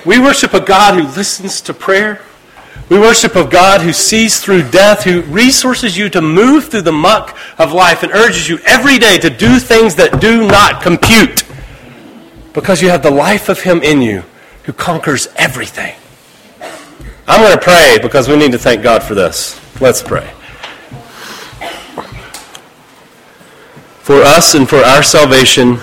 We 0.10 0.18
worship 0.18 0.56
a 0.56 0.60
God 0.60 0.96
who 0.96 1.04
listens 1.04 1.62
to 1.62 1.72
prayer. 1.72 2.20
We 2.90 2.98
worship 2.98 3.36
a 3.36 3.46
God 3.46 3.82
who 3.82 3.94
sees 3.94 4.40
through 4.40 4.72
death, 4.72 5.04
who 5.04 5.22
resources 5.22 5.96
you 5.96 6.10
to 6.10 6.20
move 6.20 6.70
through 6.70 6.82
the 6.82 6.92
muck 6.92 7.38
of 7.60 7.74
life 7.74 8.02
and 8.02 8.12
urges 8.12 8.50
you 8.50 8.58
every 8.66 8.98
day 8.98 9.20
to 9.20 9.30
do 9.30 9.60
things 9.60 9.94
that 9.98 10.20
do 10.20 10.48
not 10.48 10.82
compute 10.82 11.44
because 12.54 12.82
you 12.82 12.90
have 12.90 13.04
the 13.04 13.12
life 13.12 13.50
of 13.50 13.62
Him 13.62 13.84
in 13.84 14.02
you 14.02 14.24
who 14.64 14.74
conquers 14.74 15.28
everything. 15.36 15.96
I'm 17.28 17.42
going 17.42 17.56
to 17.56 17.64
pray 17.64 18.00
because 18.02 18.28
we 18.28 18.36
need 18.36 18.54
to 18.54 18.58
thank 18.58 18.82
God 18.82 19.04
for 19.04 19.14
this. 19.14 19.62
Let's 19.80 20.02
pray. 20.02 20.28
For 24.02 24.24
us 24.24 24.56
and 24.56 24.68
for 24.68 24.78
our 24.78 25.04
salvation, 25.04 25.78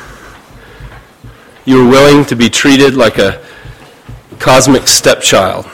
you 1.65 1.85
were 1.85 1.91
willing 1.91 2.25
to 2.25 2.35
be 2.35 2.51
treated 2.51 2.97
like 2.97 3.19
a 3.19 3.47
cosmic 4.39 4.87
stepchild, 4.87 5.67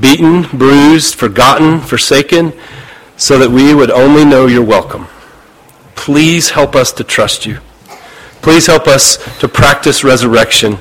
beaten, 0.00 0.42
bruised, 0.56 1.14
forgotten, 1.14 1.80
forsaken, 1.80 2.52
so 3.16 3.38
that 3.38 3.50
we 3.50 3.74
would 3.74 3.90
only 3.90 4.24
know 4.24 4.46
your 4.46 4.64
welcome. 4.64 5.06
Please 5.94 6.50
help 6.50 6.74
us 6.74 6.92
to 6.92 7.04
trust 7.04 7.46
you. 7.46 7.58
Please 8.40 8.66
help 8.66 8.88
us 8.88 9.18
to 9.38 9.48
practice 9.48 10.02
resurrection 10.02 10.78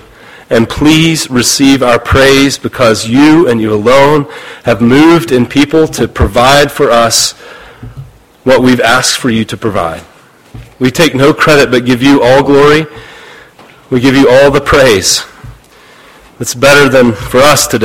and 0.50 0.68
please 0.68 1.30
receive 1.30 1.82
our 1.82 2.00
praise 2.00 2.58
because 2.58 3.08
you 3.08 3.48
and 3.48 3.62
you 3.62 3.74
alone 3.74 4.26
have 4.64 4.82
moved 4.82 5.32
in 5.32 5.46
people 5.46 5.88
to 5.88 6.08
provide 6.08 6.72
for 6.72 6.92
us 6.92 7.32
what 8.44 8.62
we've 8.62 8.82
asked 8.82 9.18
for 9.18 9.30
you 9.30 9.46
to 9.46 9.56
provide. 9.56 10.04
We 10.80 10.92
take 10.92 11.16
no 11.16 11.34
credit 11.34 11.72
but 11.72 11.86
give 11.86 12.02
you 12.02 12.22
all 12.22 12.44
glory. 12.44 12.86
We 13.90 14.00
give 14.00 14.16
you 14.16 14.30
all 14.30 14.52
the 14.52 14.60
praise. 14.60 15.24
It's 16.42 16.56
better 16.56 16.90
than 16.90 17.14
for 17.14 17.38
us 17.38 17.68
today. 17.68 17.80